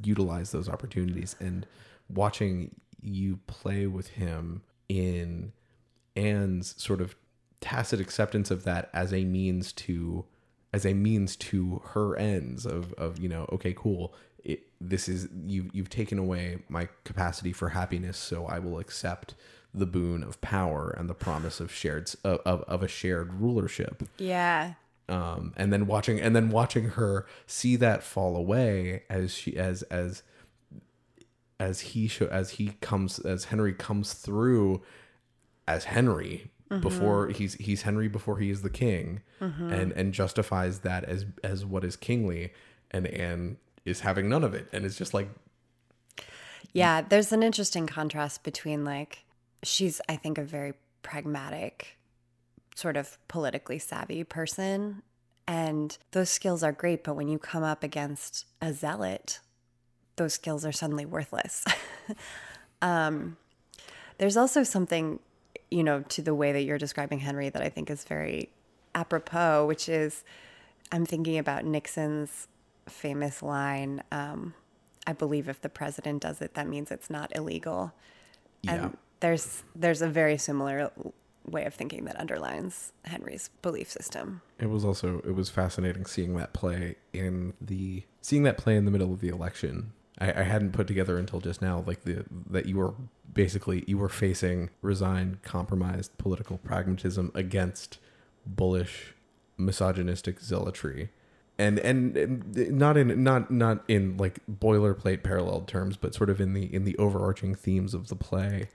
[0.02, 1.36] utilize those opportunities.
[1.38, 1.66] And
[2.08, 5.52] watching you play with him in
[6.16, 7.14] Anne's sort of
[7.60, 10.24] tacit acceptance of that as a means to,
[10.72, 14.14] as a means to her ends of, of, you know, okay, cool.
[14.44, 19.34] It, this is you you've taken away my capacity for happiness so i will accept
[19.74, 24.02] the boon of power and the promise of shared of, of, of a shared rulership.
[24.18, 24.74] Yeah.
[25.08, 29.82] Um and then watching and then watching her see that fall away as she as
[29.84, 30.22] as
[31.60, 34.82] as he show as he comes as henry comes through
[35.66, 36.80] as henry mm-hmm.
[36.80, 39.72] before he's he's henry before he is the king mm-hmm.
[39.72, 42.52] and and justifies that as as what is kingly
[42.90, 45.28] and and is having none of it and it's just like
[46.72, 49.24] yeah there's an interesting contrast between like
[49.62, 51.98] she's i think a very pragmatic
[52.74, 55.02] sort of politically savvy person
[55.46, 59.40] and those skills are great but when you come up against a zealot
[60.16, 61.64] those skills are suddenly worthless
[62.82, 63.36] um,
[64.18, 65.18] there's also something
[65.70, 68.48] you know to the way that you're describing henry that i think is very
[68.94, 70.24] apropos which is
[70.92, 72.48] i'm thinking about nixon's
[72.88, 74.54] famous line um,
[75.08, 77.94] I believe if the president does it, that means it's not illegal.
[78.60, 78.74] Yeah.
[78.74, 80.90] And there's there's a very similar
[81.46, 84.42] way of thinking that underlines Henry's belief system.
[84.58, 88.84] It was also it was fascinating seeing that play in the seeing that play in
[88.84, 89.92] the middle of the election.
[90.20, 92.94] I, I hadn't put together until just now, like the that you were
[93.32, 97.98] basically you were facing resigned, compromised political pragmatism against
[98.46, 99.14] bullish,
[99.56, 101.10] misogynistic zealotry.
[101.58, 106.52] And and not in not not in like boilerplate parallel terms, but sort of in
[106.54, 108.68] the in the overarching themes of the play,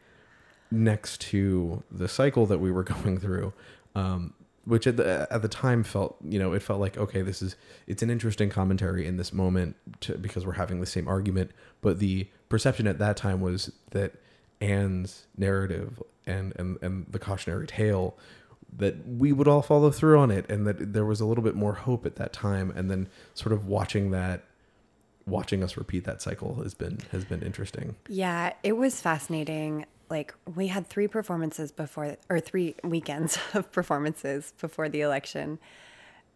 [0.70, 3.54] next to the cycle that we were going through,
[3.96, 4.34] um,
[4.66, 7.55] which at the at the time felt you know it felt like okay this is
[7.86, 11.51] it's an interesting commentary in this moment to, because we're having the same argument,
[11.82, 14.14] but the perception at that time was that
[14.61, 18.18] Anne's narrative and and and the cautionary tale
[18.78, 21.55] that we would all follow through on it and that there was a little bit
[21.55, 22.72] more hope at that time.
[22.76, 24.43] And then sort of watching that
[25.26, 27.95] watching us repeat that cycle has been has been interesting.
[28.07, 34.53] Yeah it was fascinating like we had three performances before or three weekends of performances
[34.61, 35.59] before the election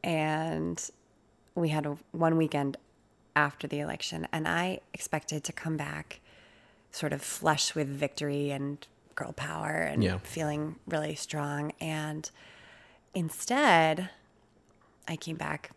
[0.03, 0.89] and
[1.55, 2.77] we had a, one weekend
[3.35, 6.19] after the election and i expected to come back
[6.91, 10.19] sort of flush with victory and girl power and yeah.
[10.19, 11.73] feeling really strong.
[11.81, 12.29] And
[13.13, 14.09] instead,
[15.07, 15.71] I came back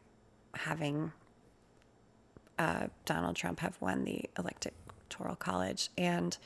[0.55, 1.12] having
[2.59, 6.36] uh, Donald Trump have won the electoral college, and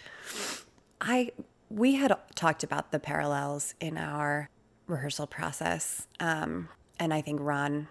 [1.04, 1.30] I
[1.70, 4.48] we had talked about the parallels in our
[4.86, 7.88] rehearsal process, um, and I think Ron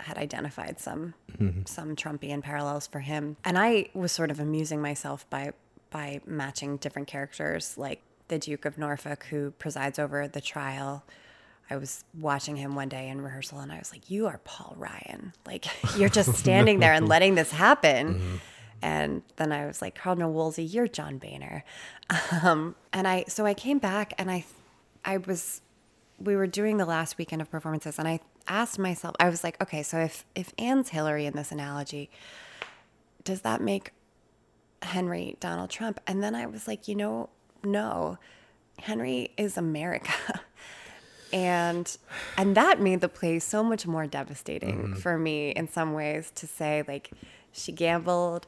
[0.00, 1.62] had identified some mm-hmm.
[1.64, 5.52] some Trumpian parallels for him, and I was sort of amusing myself by
[5.90, 11.04] by matching different characters like the Duke of Norfolk, who presides over the trial.
[11.68, 14.74] I was watching him one day in rehearsal and I was like, You are Paul
[14.76, 15.32] Ryan.
[15.46, 18.14] Like, you're just standing there and letting this happen.
[18.14, 18.36] Mm-hmm.
[18.82, 21.64] And then I was like, Cardinal Wolsey, you're John Boehner.
[22.42, 24.44] Um, and I, so I came back and I,
[25.04, 25.60] I was,
[26.18, 29.60] we were doing the last weekend of performances and I asked myself, I was like,
[29.62, 32.10] okay, so if, if Anne's Hillary in this analogy,
[33.22, 33.92] does that make
[34.82, 36.00] Henry Donald Trump?
[36.06, 37.28] And then I was like, you know,
[37.62, 38.18] no,
[38.80, 40.40] Henry is America.
[41.32, 41.96] and
[42.36, 44.94] and that made the play so much more devastating mm-hmm.
[44.94, 47.10] for me in some ways to say like
[47.52, 48.46] she gambled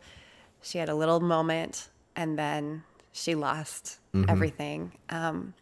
[0.62, 4.30] she had a little moment and then she lost mm-hmm.
[4.30, 4.92] everything.
[5.10, 5.54] Um,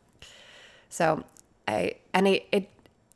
[0.88, 1.24] so
[1.66, 2.70] I and it, it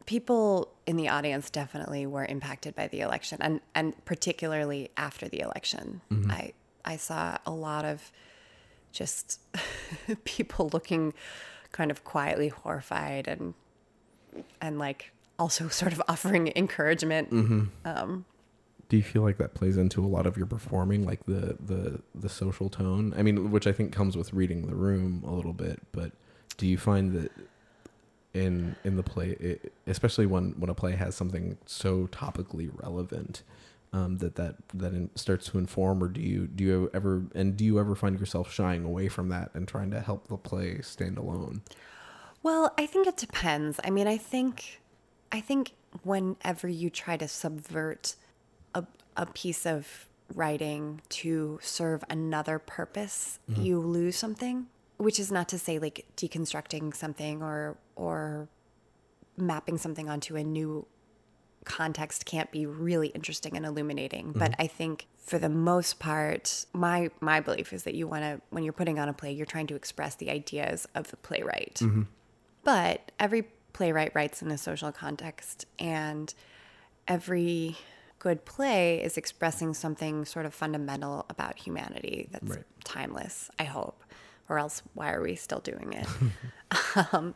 [0.07, 5.41] people in the audience definitely were impacted by the election and and particularly after the
[5.41, 6.01] election.
[6.11, 6.31] Mm-hmm.
[6.31, 6.53] I
[6.85, 8.13] I saw a lot of
[8.93, 9.41] just
[10.25, 11.15] people looking
[11.73, 13.55] kind of quietly horrified and
[14.61, 17.31] and like also sort of offering encouragement.
[17.31, 17.65] Mm-hmm.
[17.85, 18.25] Um,
[18.89, 22.01] do you feel like that plays into a lot of your performing like the the
[22.15, 23.15] the social tone?
[23.17, 26.13] I mean which i think comes with reading the room a little bit but
[26.57, 27.33] do you find that
[28.35, 33.43] in in the play it, especially when when a play has something so topically relevant
[33.93, 37.65] um, that that that starts to inform or do you do you ever and do
[37.65, 41.17] you ever find yourself shying away from that and trying to help the play stand
[41.17, 41.63] alone?
[42.43, 43.79] Well i think it depends.
[43.85, 44.81] I mean i think
[45.31, 45.73] i think
[46.03, 48.17] whenever you try to subvert
[49.17, 53.63] a, piece of writing to serve another purpose, mm-hmm.
[53.63, 54.67] you lose something.
[54.97, 58.49] Which is not to say like deconstructing something or or
[59.37, 60.87] mapping something onto a new
[61.65, 64.29] context can't be really interesting and illuminating.
[64.29, 64.39] Mm-hmm.
[64.39, 68.41] But I think for the most part, my my belief is that you want to
[68.51, 71.81] when you're putting on a play, you're trying to express the ideas of the playwright.
[71.83, 72.03] Mm-hmm.
[72.63, 76.33] But every playwright writes in a social context, and
[77.09, 77.77] every
[78.25, 82.65] good play is expressing something sort of fundamental about humanity that's right.
[82.83, 84.03] timeless, I hope,
[84.49, 86.09] or else why are we still doing it?
[87.13, 87.35] um,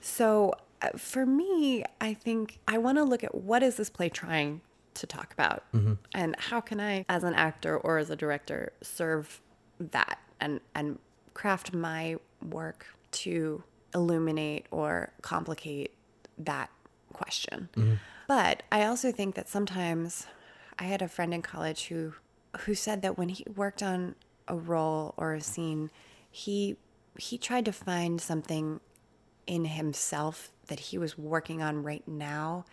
[0.00, 4.08] so uh, for me, I think I want to look at what is this play
[4.08, 4.60] trying
[4.94, 5.94] to talk about mm-hmm.
[6.14, 9.40] and how can I, as an actor or as a director, serve
[9.80, 11.00] that and, and
[11.34, 15.92] craft my work to illuminate or complicate
[16.38, 16.70] that
[17.14, 17.68] question.
[17.76, 17.94] Mm-hmm.
[18.28, 20.26] But I also think that sometimes
[20.78, 22.14] I had a friend in college who
[22.60, 24.14] who said that when he worked on
[24.46, 25.90] a role or a scene,
[26.30, 26.76] he
[27.18, 28.80] he tried to find something
[29.46, 32.64] in himself that he was working on right now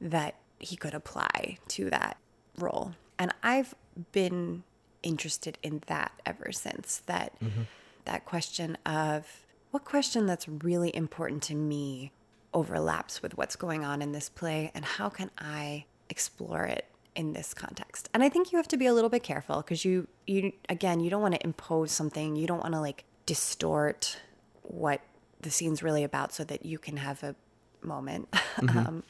[0.00, 2.16] that he could apply to that
[2.58, 2.94] role.
[3.18, 3.74] And I've
[4.12, 4.62] been
[5.02, 7.62] interested in that ever since that mm-hmm.
[8.04, 12.12] that question of what question that's really important to me
[12.54, 17.32] overlaps with what's going on in this play and how can I explore it in
[17.32, 18.08] this context.
[18.14, 21.00] And I think you have to be a little bit careful because you you again,
[21.00, 22.36] you don't want to impose something.
[22.36, 24.18] You don't want to like distort
[24.62, 25.00] what
[25.40, 27.34] the scene's really about so that you can have a
[27.82, 28.28] moment.
[28.52, 28.78] Mm-hmm.
[28.78, 29.02] um,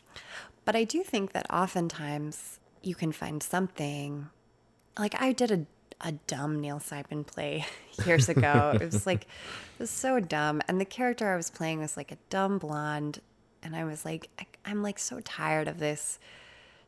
[0.65, 4.29] but I do think that oftentimes you can find something
[4.97, 5.67] like I did a
[6.01, 7.67] a dumb Neil Simon play
[8.07, 8.77] years ago.
[8.81, 12.13] it was like it was so dumb and the character I was playing was like
[12.13, 13.21] a dumb blonde
[13.63, 16.19] and I was like, I, I'm like so tired of this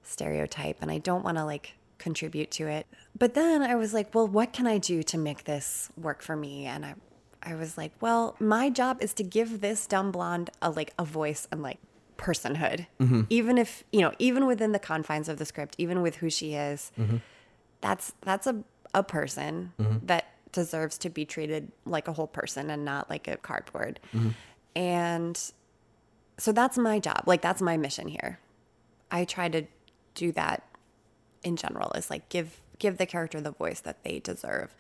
[0.03, 2.87] stereotype and I don't want to like contribute to it.
[3.19, 6.37] But then I was like, well, what can I do to make this work for
[6.37, 6.67] me?
[6.67, 6.95] And I
[7.47, 11.05] I was like, well, my job is to give this dumb blonde a like a
[11.05, 11.79] voice and like
[12.17, 12.87] personhood.
[13.01, 13.23] Mm-hmm.
[13.29, 16.55] Even if, you know, even within the confines of the script, even with who she
[16.55, 17.19] is, mm-hmm.
[17.81, 18.65] that's that's a
[18.95, 20.07] a person mm-hmm.
[20.07, 24.01] that deserves to be treated like a whole person and not like a cardboard.
[24.15, 24.31] Mm-hmm.
[24.77, 25.53] And
[26.39, 27.23] so that's my job.
[27.27, 28.39] Like that's my mission here.
[29.11, 29.67] I try to
[30.15, 30.65] do that
[31.43, 34.75] in general is like give give the character the voice that they deserve.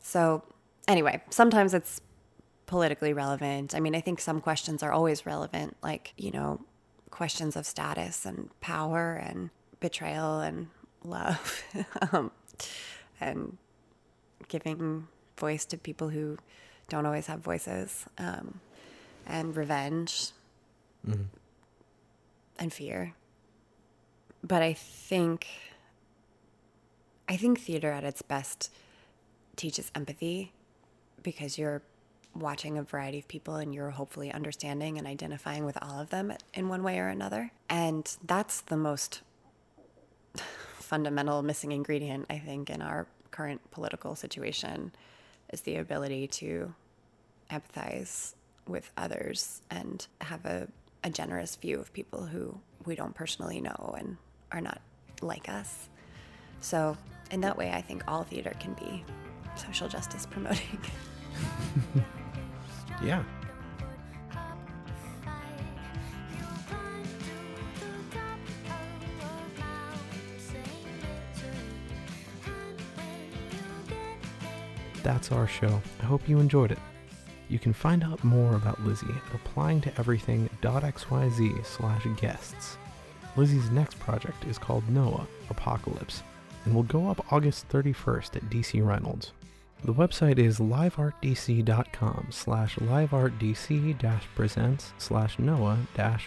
[0.00, 0.42] So
[0.86, 2.00] anyway, sometimes it's
[2.66, 3.74] politically relevant.
[3.74, 6.60] I mean, I think some questions are always relevant, like, you know,
[7.10, 10.68] questions of status and power and betrayal and
[11.04, 11.62] love
[12.12, 12.30] um,
[13.20, 13.58] and
[14.48, 16.38] giving voice to people who
[16.88, 18.60] don't always have voices um,
[19.26, 20.30] and revenge
[21.06, 21.22] mm-hmm.
[22.58, 23.14] and fear.
[24.42, 25.46] But I think
[27.28, 28.70] I think theater at its best
[29.56, 30.52] teaches empathy
[31.22, 31.82] because you're
[32.34, 36.32] watching a variety of people and you're hopefully understanding and identifying with all of them
[36.54, 37.50] in one way or another.
[37.68, 39.22] And that's the most
[40.74, 44.92] fundamental missing ingredient, I think, in our current political situation
[45.52, 46.74] is the ability to
[47.50, 48.34] empathize
[48.66, 50.68] with others and have a
[51.04, 54.16] a generous view of people who we don't personally know and
[54.50, 54.80] are not
[55.20, 55.88] like us.
[56.60, 56.96] So,
[57.30, 59.04] in that way, I think all theater can be
[59.56, 60.80] social justice promoting.
[63.02, 63.24] Yeah.
[75.02, 75.82] That's our show.
[76.00, 76.78] I hope you enjoyed it.
[77.52, 82.78] You can find out more about Lizzie at applyingtoeverything.xyz slash guests.
[83.36, 86.22] Lizzie's next project is called Noah Apocalypse
[86.64, 89.32] and will go up August 31st at DC Reynolds.
[89.84, 95.76] The website is liveartdc.com slash liveartdc presents slash Noah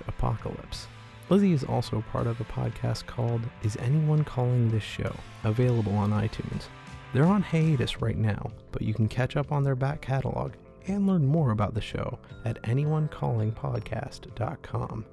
[0.07, 0.85] apocalypse.
[1.31, 5.15] Lizzie is also part of a podcast called Is Anyone Calling This Show?
[5.43, 6.65] available on iTunes.
[7.13, 10.51] They're on hiatus right now, but you can catch up on their back catalog
[10.87, 15.05] and learn more about the show at anyoneCallingPodcast.com.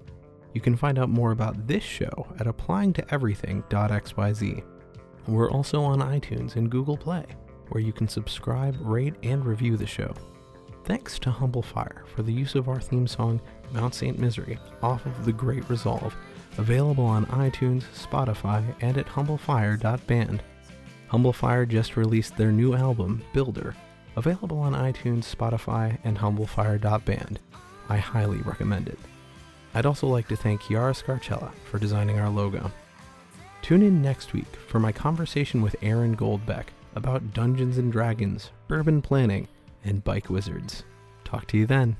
[0.54, 4.62] You can find out more about this show at applyingtoeverything.xyz.
[5.26, 7.24] We're also on iTunes and Google Play,
[7.68, 10.14] where you can subscribe, rate, and review the show.
[10.84, 13.40] Thanks to Humble Fire for the use of our theme song,
[13.72, 14.18] Mount St.
[14.18, 16.14] Misery, off of The Great Resolve,
[16.58, 20.42] available on iTunes, Spotify, and at humblefire.band.
[21.06, 23.76] Humble Fire just released their new album, Builder,
[24.16, 27.38] available on iTunes, Spotify, and humblefire.band.
[27.88, 28.98] I highly recommend it.
[29.74, 32.70] I'd also like to thank Chiara Scarcella for designing our logo.
[33.62, 39.00] Tune in next week for my conversation with Aaron Goldbeck about Dungeons and Dragons, urban
[39.00, 39.48] planning,
[39.84, 40.84] and bike wizards.
[41.24, 41.96] Talk to you then.